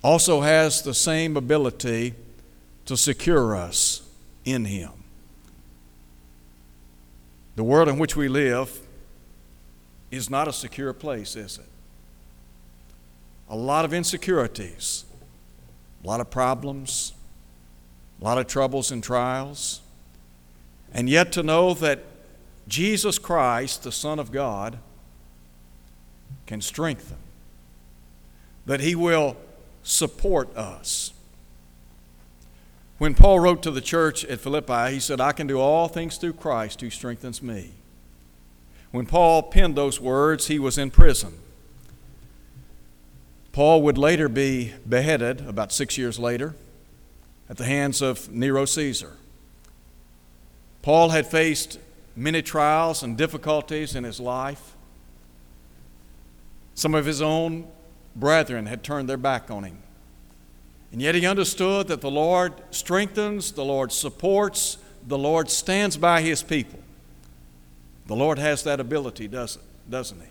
also 0.00 0.42
has 0.42 0.80
the 0.80 0.94
same 0.94 1.36
ability 1.36 2.14
to 2.84 2.96
secure 2.96 3.56
us 3.56 4.00
in 4.44 4.66
him. 4.66 4.92
The 7.56 7.64
world 7.64 7.88
in 7.88 7.98
which 7.98 8.14
we 8.14 8.28
live 8.28 8.78
is 10.12 10.30
not 10.30 10.46
a 10.46 10.52
secure 10.52 10.92
place, 10.92 11.34
is 11.34 11.58
it? 11.58 11.66
A 13.48 13.56
lot 13.56 13.84
of 13.84 13.92
insecurities, 13.92 15.04
a 16.04 16.06
lot 16.06 16.20
of 16.20 16.30
problems, 16.30 17.12
a 18.20 18.24
lot 18.24 18.38
of 18.38 18.46
troubles 18.46 18.92
and 18.92 19.02
trials. 19.02 19.80
And 20.92 21.10
yet 21.10 21.32
to 21.32 21.42
know 21.42 21.74
that 21.74 22.04
Jesus 22.68 23.18
Christ, 23.18 23.82
the 23.82 23.90
Son 23.90 24.20
of 24.20 24.30
God, 24.30 24.78
can 26.46 26.60
strengthen, 26.60 27.18
that 28.66 28.80
He 28.80 28.94
will 28.94 29.36
support 29.82 30.54
us. 30.56 31.12
When 32.98 33.14
Paul 33.14 33.40
wrote 33.40 33.62
to 33.64 33.70
the 33.70 33.80
church 33.80 34.24
at 34.24 34.40
Philippi, 34.40 34.94
he 34.94 35.00
said, 35.00 35.20
I 35.20 35.32
can 35.32 35.46
do 35.46 35.58
all 35.58 35.88
things 35.88 36.16
through 36.16 36.34
Christ 36.34 36.80
who 36.80 36.90
strengthens 36.90 37.42
me. 37.42 37.72
When 38.92 39.04
Paul 39.04 39.42
penned 39.42 39.74
those 39.74 40.00
words, 40.00 40.46
he 40.46 40.58
was 40.58 40.78
in 40.78 40.90
prison. 40.90 41.34
Paul 43.50 43.82
would 43.82 43.98
later 43.98 44.28
be 44.28 44.72
beheaded 44.88 45.46
about 45.46 45.72
six 45.72 45.98
years 45.98 46.18
later 46.18 46.54
at 47.48 47.56
the 47.56 47.64
hands 47.64 48.00
of 48.00 48.30
Nero 48.30 48.64
Caesar. 48.64 49.16
Paul 50.82 51.10
had 51.10 51.26
faced 51.26 51.78
many 52.14 52.42
trials 52.42 53.02
and 53.02 53.16
difficulties 53.16 53.96
in 53.96 54.04
his 54.04 54.20
life. 54.20 54.73
Some 56.74 56.94
of 56.94 57.06
his 57.06 57.22
own 57.22 57.66
brethren 58.16 58.66
had 58.66 58.82
turned 58.82 59.08
their 59.08 59.16
back 59.16 59.50
on 59.50 59.64
him. 59.64 59.78
And 60.92 61.02
yet 61.02 61.14
he 61.14 61.26
understood 61.26 61.88
that 61.88 62.00
the 62.00 62.10
Lord 62.10 62.52
strengthens, 62.70 63.52
the 63.52 63.64
Lord 63.64 63.90
supports, 63.92 64.78
the 65.06 65.18
Lord 65.18 65.50
stands 65.50 65.96
by 65.96 66.22
his 66.22 66.42
people. 66.42 66.78
The 68.06 68.14
Lord 68.14 68.38
has 68.38 68.62
that 68.64 68.80
ability, 68.80 69.28
doesn't, 69.28 69.64
doesn't 69.90 70.20
he? 70.20 70.28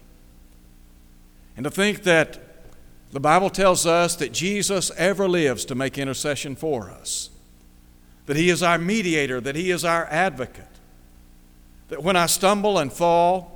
And 1.57 1.63
to 1.65 1.69
think 1.69 2.03
that 2.03 2.39
the 3.11 3.19
Bible 3.19 3.49
tells 3.49 3.85
us 3.85 4.15
that 4.15 4.31
Jesus 4.31 4.91
ever 4.97 5.27
lives 5.27 5.65
to 5.65 5.75
make 5.75 5.97
intercession 5.97 6.55
for 6.55 6.89
us, 6.89 7.29
that 8.25 8.37
he 8.37 8.49
is 8.49 8.63
our 8.63 8.77
mediator, 8.77 9.39
that 9.41 9.55
he 9.55 9.69
is 9.69 9.85
our 9.85 10.05
advocate, 10.05 10.65
that 11.89 12.01
when 12.01 12.15
I 12.15 12.25
stumble 12.25 12.79
and 12.79 12.91
fall 12.91 13.52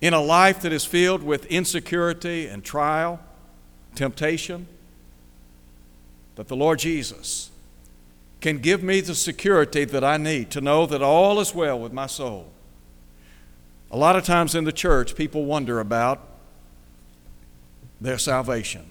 in 0.00 0.14
a 0.14 0.20
life 0.20 0.60
that 0.62 0.72
is 0.72 0.84
filled 0.84 1.22
with 1.22 1.46
insecurity 1.46 2.46
and 2.46 2.64
trial, 2.64 3.20
temptation, 3.94 4.66
that 6.36 6.48
the 6.48 6.56
Lord 6.56 6.78
Jesus 6.78 7.50
can 8.40 8.58
give 8.58 8.82
me 8.82 9.00
the 9.00 9.14
security 9.14 9.84
that 9.84 10.02
I 10.02 10.16
need 10.16 10.50
to 10.52 10.60
know 10.60 10.86
that 10.86 11.02
all 11.02 11.40
is 11.40 11.54
well 11.54 11.78
with 11.78 11.92
my 11.92 12.06
soul. 12.06 12.50
A 13.90 13.96
lot 13.96 14.16
of 14.16 14.24
times 14.24 14.54
in 14.54 14.64
the 14.64 14.72
church, 14.72 15.14
people 15.14 15.44
wonder 15.44 15.80
about 15.80 16.26
their 18.00 18.16
salvation. 18.16 18.86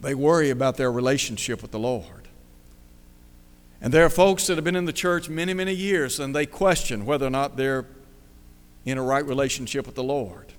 They 0.00 0.14
worry 0.14 0.50
about 0.50 0.76
their 0.76 0.92
relationship 0.92 1.62
with 1.62 1.72
the 1.72 1.78
Lord. 1.78 2.28
And 3.80 3.92
there 3.92 4.04
are 4.04 4.10
folks 4.10 4.46
that 4.46 4.56
have 4.56 4.64
been 4.64 4.76
in 4.76 4.84
the 4.84 4.92
church 4.92 5.28
many, 5.28 5.54
many 5.54 5.74
years 5.74 6.20
and 6.20 6.34
they 6.34 6.46
question 6.46 7.04
whether 7.04 7.26
or 7.26 7.30
not 7.30 7.56
they're 7.56 7.86
in 8.84 8.98
a 8.98 9.02
right 9.02 9.24
relationship 9.24 9.86
with 9.86 9.94
the 9.94 10.02
Lord. 10.02 10.52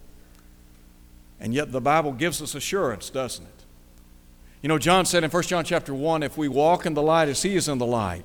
And 1.39 1.53
yet 1.53 1.71
the 1.71 1.81
Bible 1.81 2.13
gives 2.13 2.41
us 2.41 2.55
assurance, 2.55 3.09
doesn't 3.09 3.45
it? 3.45 3.49
You 4.61 4.69
know, 4.69 4.77
John 4.77 5.05
said 5.05 5.23
in 5.25 5.29
1 5.29 5.43
John 5.43 5.65
chapter 5.65 5.93
1 5.93 6.23
if 6.23 6.37
we 6.37 6.47
walk 6.47 6.85
in 6.85 6.93
the 6.93 7.01
light 7.01 7.27
as 7.27 7.43
he 7.43 7.55
is 7.55 7.67
in 7.67 7.79
the 7.79 7.85
light, 7.85 8.23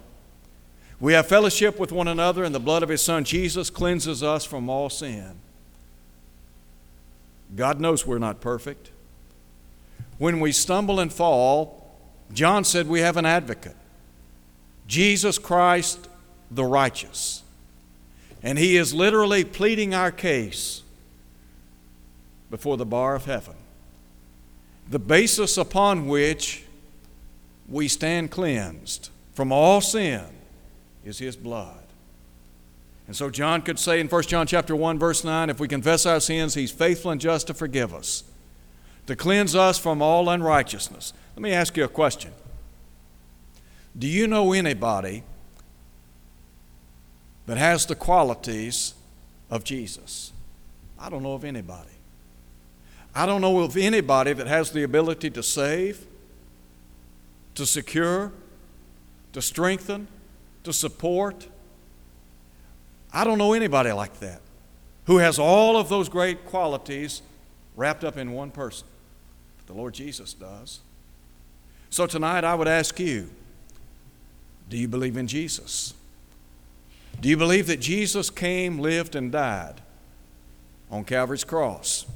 we 1.00 1.12
have 1.12 1.26
fellowship 1.26 1.78
with 1.78 1.92
one 1.92 2.08
another, 2.08 2.42
and 2.42 2.54
the 2.54 2.60
blood 2.60 2.82
of 2.82 2.88
his 2.88 3.02
son 3.02 3.24
Jesus 3.24 3.70
cleanses 3.70 4.22
us 4.22 4.44
from 4.44 4.68
all 4.68 4.90
sin. 4.90 5.38
God 7.54 7.80
knows 7.80 8.06
we're 8.06 8.18
not 8.18 8.40
perfect. 8.40 8.90
When 10.18 10.40
we 10.40 10.52
stumble 10.52 11.00
and 11.00 11.12
fall, 11.12 11.96
John 12.32 12.64
said 12.64 12.88
we 12.88 13.00
have 13.00 13.16
an 13.16 13.26
advocate 13.26 13.76
Jesus 14.86 15.38
Christ 15.38 16.08
the 16.50 16.64
righteous. 16.64 17.42
And 18.42 18.58
he 18.58 18.76
is 18.76 18.94
literally 18.94 19.44
pleading 19.44 19.94
our 19.94 20.12
case 20.12 20.82
before 22.50 22.76
the 22.76 22.86
bar 22.86 23.14
of 23.14 23.24
heaven 23.24 23.54
the 24.90 24.98
basis 24.98 25.58
upon 25.58 26.06
which 26.06 26.64
we 27.68 27.88
stand 27.88 28.30
cleansed 28.30 29.10
from 29.34 29.52
all 29.52 29.80
sin 29.80 30.24
is 31.04 31.18
his 31.18 31.36
blood. 31.36 31.84
And 33.06 33.14
so 33.14 33.30
John 33.30 33.62
could 33.62 33.78
say 33.78 34.00
in 34.00 34.08
1 34.08 34.22
John 34.24 34.46
chapter 34.46 34.74
1 34.74 34.98
verse 34.98 35.24
9 35.24 35.50
if 35.50 35.60
we 35.60 35.68
confess 35.68 36.06
our 36.06 36.20
sins 36.20 36.54
he's 36.54 36.70
faithful 36.70 37.10
and 37.10 37.20
just 37.20 37.46
to 37.46 37.54
forgive 37.54 37.94
us 37.94 38.24
to 39.06 39.16
cleanse 39.16 39.54
us 39.54 39.78
from 39.78 40.02
all 40.02 40.28
unrighteousness. 40.28 41.14
Let 41.34 41.42
me 41.42 41.52
ask 41.52 41.78
you 41.78 41.84
a 41.84 41.88
question. 41.88 42.32
Do 43.98 44.06
you 44.06 44.26
know 44.26 44.52
anybody 44.52 45.22
that 47.48 47.56
has 47.56 47.86
the 47.86 47.94
qualities 47.94 48.92
of 49.50 49.64
Jesus? 49.64 50.32
I 50.98 51.08
don't 51.08 51.22
know 51.22 51.32
of 51.32 51.44
anybody. 51.44 51.88
I 53.14 53.24
don't 53.24 53.40
know 53.40 53.60
of 53.60 53.74
anybody 53.76 54.34
that 54.34 54.46
has 54.46 54.70
the 54.70 54.82
ability 54.82 55.30
to 55.30 55.42
save, 55.42 56.06
to 57.54 57.64
secure, 57.64 58.32
to 59.32 59.40
strengthen, 59.40 60.08
to 60.64 60.74
support. 60.74 61.48
I 63.14 63.24
don't 63.24 63.38
know 63.38 63.54
anybody 63.54 63.92
like 63.92 64.20
that 64.20 64.42
who 65.06 65.16
has 65.16 65.38
all 65.38 65.78
of 65.78 65.88
those 65.88 66.10
great 66.10 66.44
qualities 66.44 67.22
wrapped 67.76 68.04
up 68.04 68.18
in 68.18 68.32
one 68.32 68.50
person. 68.50 68.86
But 69.56 69.68
the 69.68 69.72
Lord 69.72 69.94
Jesus 69.94 70.34
does. 70.34 70.80
So 71.88 72.06
tonight 72.06 72.44
I 72.44 72.54
would 72.54 72.68
ask 72.68 73.00
you 73.00 73.30
do 74.68 74.76
you 74.76 74.86
believe 74.86 75.16
in 75.16 75.26
Jesus? 75.26 75.94
Do 77.20 77.28
you 77.28 77.36
believe 77.36 77.66
that 77.66 77.80
Jesus 77.80 78.30
came, 78.30 78.78
lived, 78.78 79.14
and 79.14 79.32
died 79.32 79.80
on 80.90 81.04
Calvary's 81.04 81.44
cross? 81.44 82.06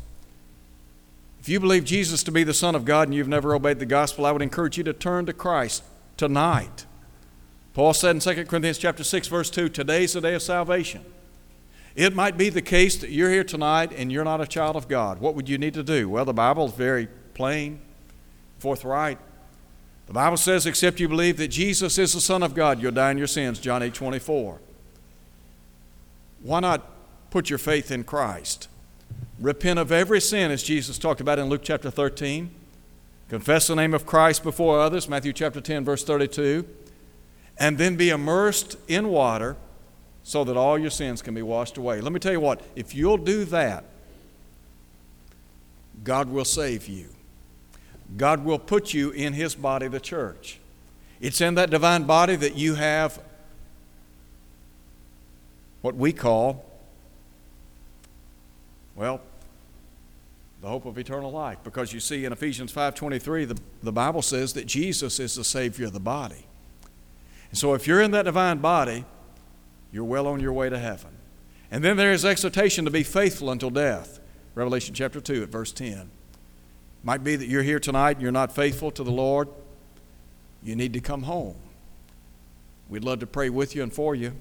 If 1.41 1.49
you 1.49 1.59
believe 1.59 1.85
Jesus 1.85 2.23
to 2.23 2.31
be 2.31 2.45
the 2.45 2.55
Son 2.55 2.77
of 2.77 2.85
God 2.85 3.09
and 3.09 3.15
you've 3.15 3.27
never 3.27 3.53
obeyed 3.55 3.81
the 3.81 3.87
gospel, 3.87 4.25
I 4.25 4.31
would 4.31 4.43
encourage 4.43 4.79
you 4.79 4.85
to 4.85 4.93
turn 4.93 5.27
to 5.27 5.33
Christ 5.33 5.83
tonight. 6.17 6.87
Paul 7.75 7.95
said 7.95 8.15
in 8.15 8.21
2 8.21 8.45
Corinthians 8.45 8.79
chapter 8.79 9.03
6 9.03 9.27
verse 9.27 9.51
2, 9.51 9.69
today's 9.69 10.13
the 10.13 10.21
day 10.21 10.35
of 10.35 10.43
salvation. 10.43 11.05
It 11.97 12.15
might 12.15 12.39
be 12.39 12.49
the 12.49 12.63
case 12.63 12.97
that 12.99 13.11
you're 13.11 13.31
here 13.31 13.43
tonight 13.43 13.93
and 13.93 14.13
you're 14.13 14.25
not 14.25 14.41
a 14.41 14.47
child 14.47 14.77
of 14.77 14.87
God. 14.87 15.21
What 15.21 15.35
would 15.35 15.49
you 15.49 15.59
need 15.59 15.75
to 15.75 15.83
do? 15.83 16.09
Well, 16.09 16.25
the 16.25 16.33
Bible 16.33 16.67
is 16.67 16.73
very 16.73 17.09
plain, 17.35 17.81
forthright. 18.61 19.19
The 20.07 20.13
Bible 20.13 20.37
says, 20.37 20.65
except 20.65 21.01
you 21.01 21.09
believe 21.09 21.39
that 21.39 21.49
Jesus 21.49 21.99
is 21.99 22.13
the 22.13 22.21
Son 22.21 22.45
of 22.45 22.55
God, 22.55 22.81
you'll 22.81 22.93
die 22.93 23.11
in 23.11 23.19
your 23.19 23.27
sins, 23.27 23.59
John 23.59 23.83
8 23.83 23.93
24. 23.93 24.61
Why 26.43 26.61
not 26.61 26.87
put 27.31 27.49
your 27.49 27.59
faith 27.59 27.91
in 27.91 28.05
Christ? 28.05 28.69
repent 29.43 29.79
of 29.79 29.91
every 29.91 30.21
sin, 30.21 30.51
as 30.51 30.63
Jesus 30.63 30.99
talked 30.99 31.21
about 31.21 31.39
in 31.39 31.49
Luke 31.49 31.63
chapter 31.65 31.91
13, 31.91 32.51
confess 33.29 33.67
the 33.67 33.75
name 33.75 33.93
of 33.93 34.07
Christ 34.07 34.43
before 34.43 34.81
others, 34.81 35.09
Matthew 35.09 35.33
chapter 35.33 35.61
10, 35.61 35.85
verse 35.85 36.05
32, 36.05 36.65
and 37.59 37.77
then 37.77 37.97
be 37.97 38.11
immersed 38.11 38.77
in 38.87 39.09
water 39.09 39.57
so 40.23 40.45
that 40.45 40.57
all 40.57 40.79
your 40.79 40.91
sins 40.91 41.21
can 41.21 41.35
be 41.35 41.43
washed 41.43 41.77
away. 41.77 42.01
Let 42.01 42.13
me 42.13 42.21
tell 42.21 42.33
you 42.33 42.41
what, 42.41 42.63
if 42.77 42.95
you'll 42.95 43.17
do 43.17 43.45
that, 43.47 43.85
God 46.05 46.31
will 46.31 46.45
save 46.45 46.89
you. 46.89 47.09
God 48.17 48.45
will 48.45 48.59
put 48.59 48.95
you 48.95 49.11
in 49.11 49.33
His 49.33 49.55
body, 49.55 49.89
the 49.89 50.01
church. 50.01 50.59
It's 51.21 51.41
in 51.41 51.55
that 51.57 51.71
divine 51.71 52.05
body 52.05 52.37
that 52.37 52.57
you 52.57 52.75
have 52.77 53.21
what 55.83 55.97
we 55.97 56.13
call, 56.13 56.65
well, 58.97 59.21
the 60.61 60.69
hope 60.69 60.87
of 60.87 60.97
eternal 60.97 61.31
life. 61.31 61.59
Because 61.65 61.93
you 61.93 62.01
see 62.01 62.25
in 62.25 62.33
Ephesians 62.33 62.73
5.23, 62.73 63.49
the, 63.49 63.59
the 63.83 63.93
Bible 63.93 64.23
says 64.23 64.53
that 64.55 64.67
Jesus 64.67 65.19
is 65.21 65.35
the 65.35 65.45
Savior 65.45 65.87
of 65.87 65.93
the 65.93 66.01
body. 66.01 66.47
And 67.51 67.59
so 67.59 67.75
if 67.75 67.87
you're 67.87 68.01
in 68.01 68.13
that 68.13 68.25
divine 68.25 68.59
body, 68.59 69.05
you're 69.91 70.05
well 70.05 70.27
on 70.27 70.41
your 70.41 70.53
way 70.53 70.71
to 70.71 70.79
heaven. 70.79 71.11
And 71.71 71.83
then 71.83 71.97
there 71.97 72.13
is 72.13 72.25
exhortation 72.25 72.85
to 72.85 72.91
be 72.91 73.03
faithful 73.03 73.51
until 73.51 73.71
death. 73.71 74.21
Revelation 74.55 74.95
chapter 74.95 75.21
2 75.21 75.43
at 75.43 75.49
verse 75.49 75.73
10. 75.73 76.11
Might 77.03 77.25
be 77.25 77.35
that 77.35 77.47
you're 77.47 77.63
here 77.63 77.81
tonight 77.81 78.13
and 78.13 78.23
you're 78.23 78.31
not 78.31 78.55
faithful 78.55 78.91
to 78.93 79.03
the 79.03 79.11
Lord. 79.11 79.49
You 80.63 80.77
need 80.77 80.93
to 80.93 81.01
come 81.01 81.25
home. 81.25 81.57
We'd 82.89 83.05
love 83.05 83.19
to 83.21 83.27
pray 83.27 83.51
with 83.51 83.75
you 83.75 83.83
and 83.83 83.93
for 83.93 84.15
you. 84.15 84.33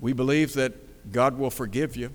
We 0.00 0.12
believe 0.12 0.52
that 0.54 1.12
God 1.12 1.38
will 1.38 1.50
forgive 1.50 1.96
you. 1.96 2.10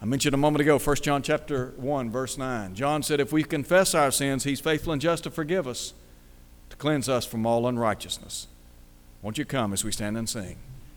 I 0.00 0.04
mentioned 0.04 0.34
a 0.34 0.38
moment 0.38 0.60
ago 0.60 0.78
1 0.78 0.96
John 0.96 1.22
chapter 1.22 1.72
1 1.76 2.10
verse 2.10 2.36
9. 2.36 2.74
John 2.74 3.02
said 3.02 3.20
if 3.20 3.32
we 3.32 3.42
confess 3.42 3.94
our 3.94 4.10
sins, 4.10 4.44
he's 4.44 4.60
faithful 4.60 4.92
and 4.92 5.00
just 5.00 5.24
to 5.24 5.30
forgive 5.30 5.66
us, 5.66 5.94
to 6.70 6.76
cleanse 6.76 7.08
us 7.08 7.24
from 7.24 7.46
all 7.46 7.66
unrighteousness. 7.66 8.46
Won't 9.22 9.38
you 9.38 9.44
come 9.44 9.72
as 9.72 9.84
we 9.84 9.92
stand 9.92 10.16
and 10.16 10.28
sing? 10.28 10.58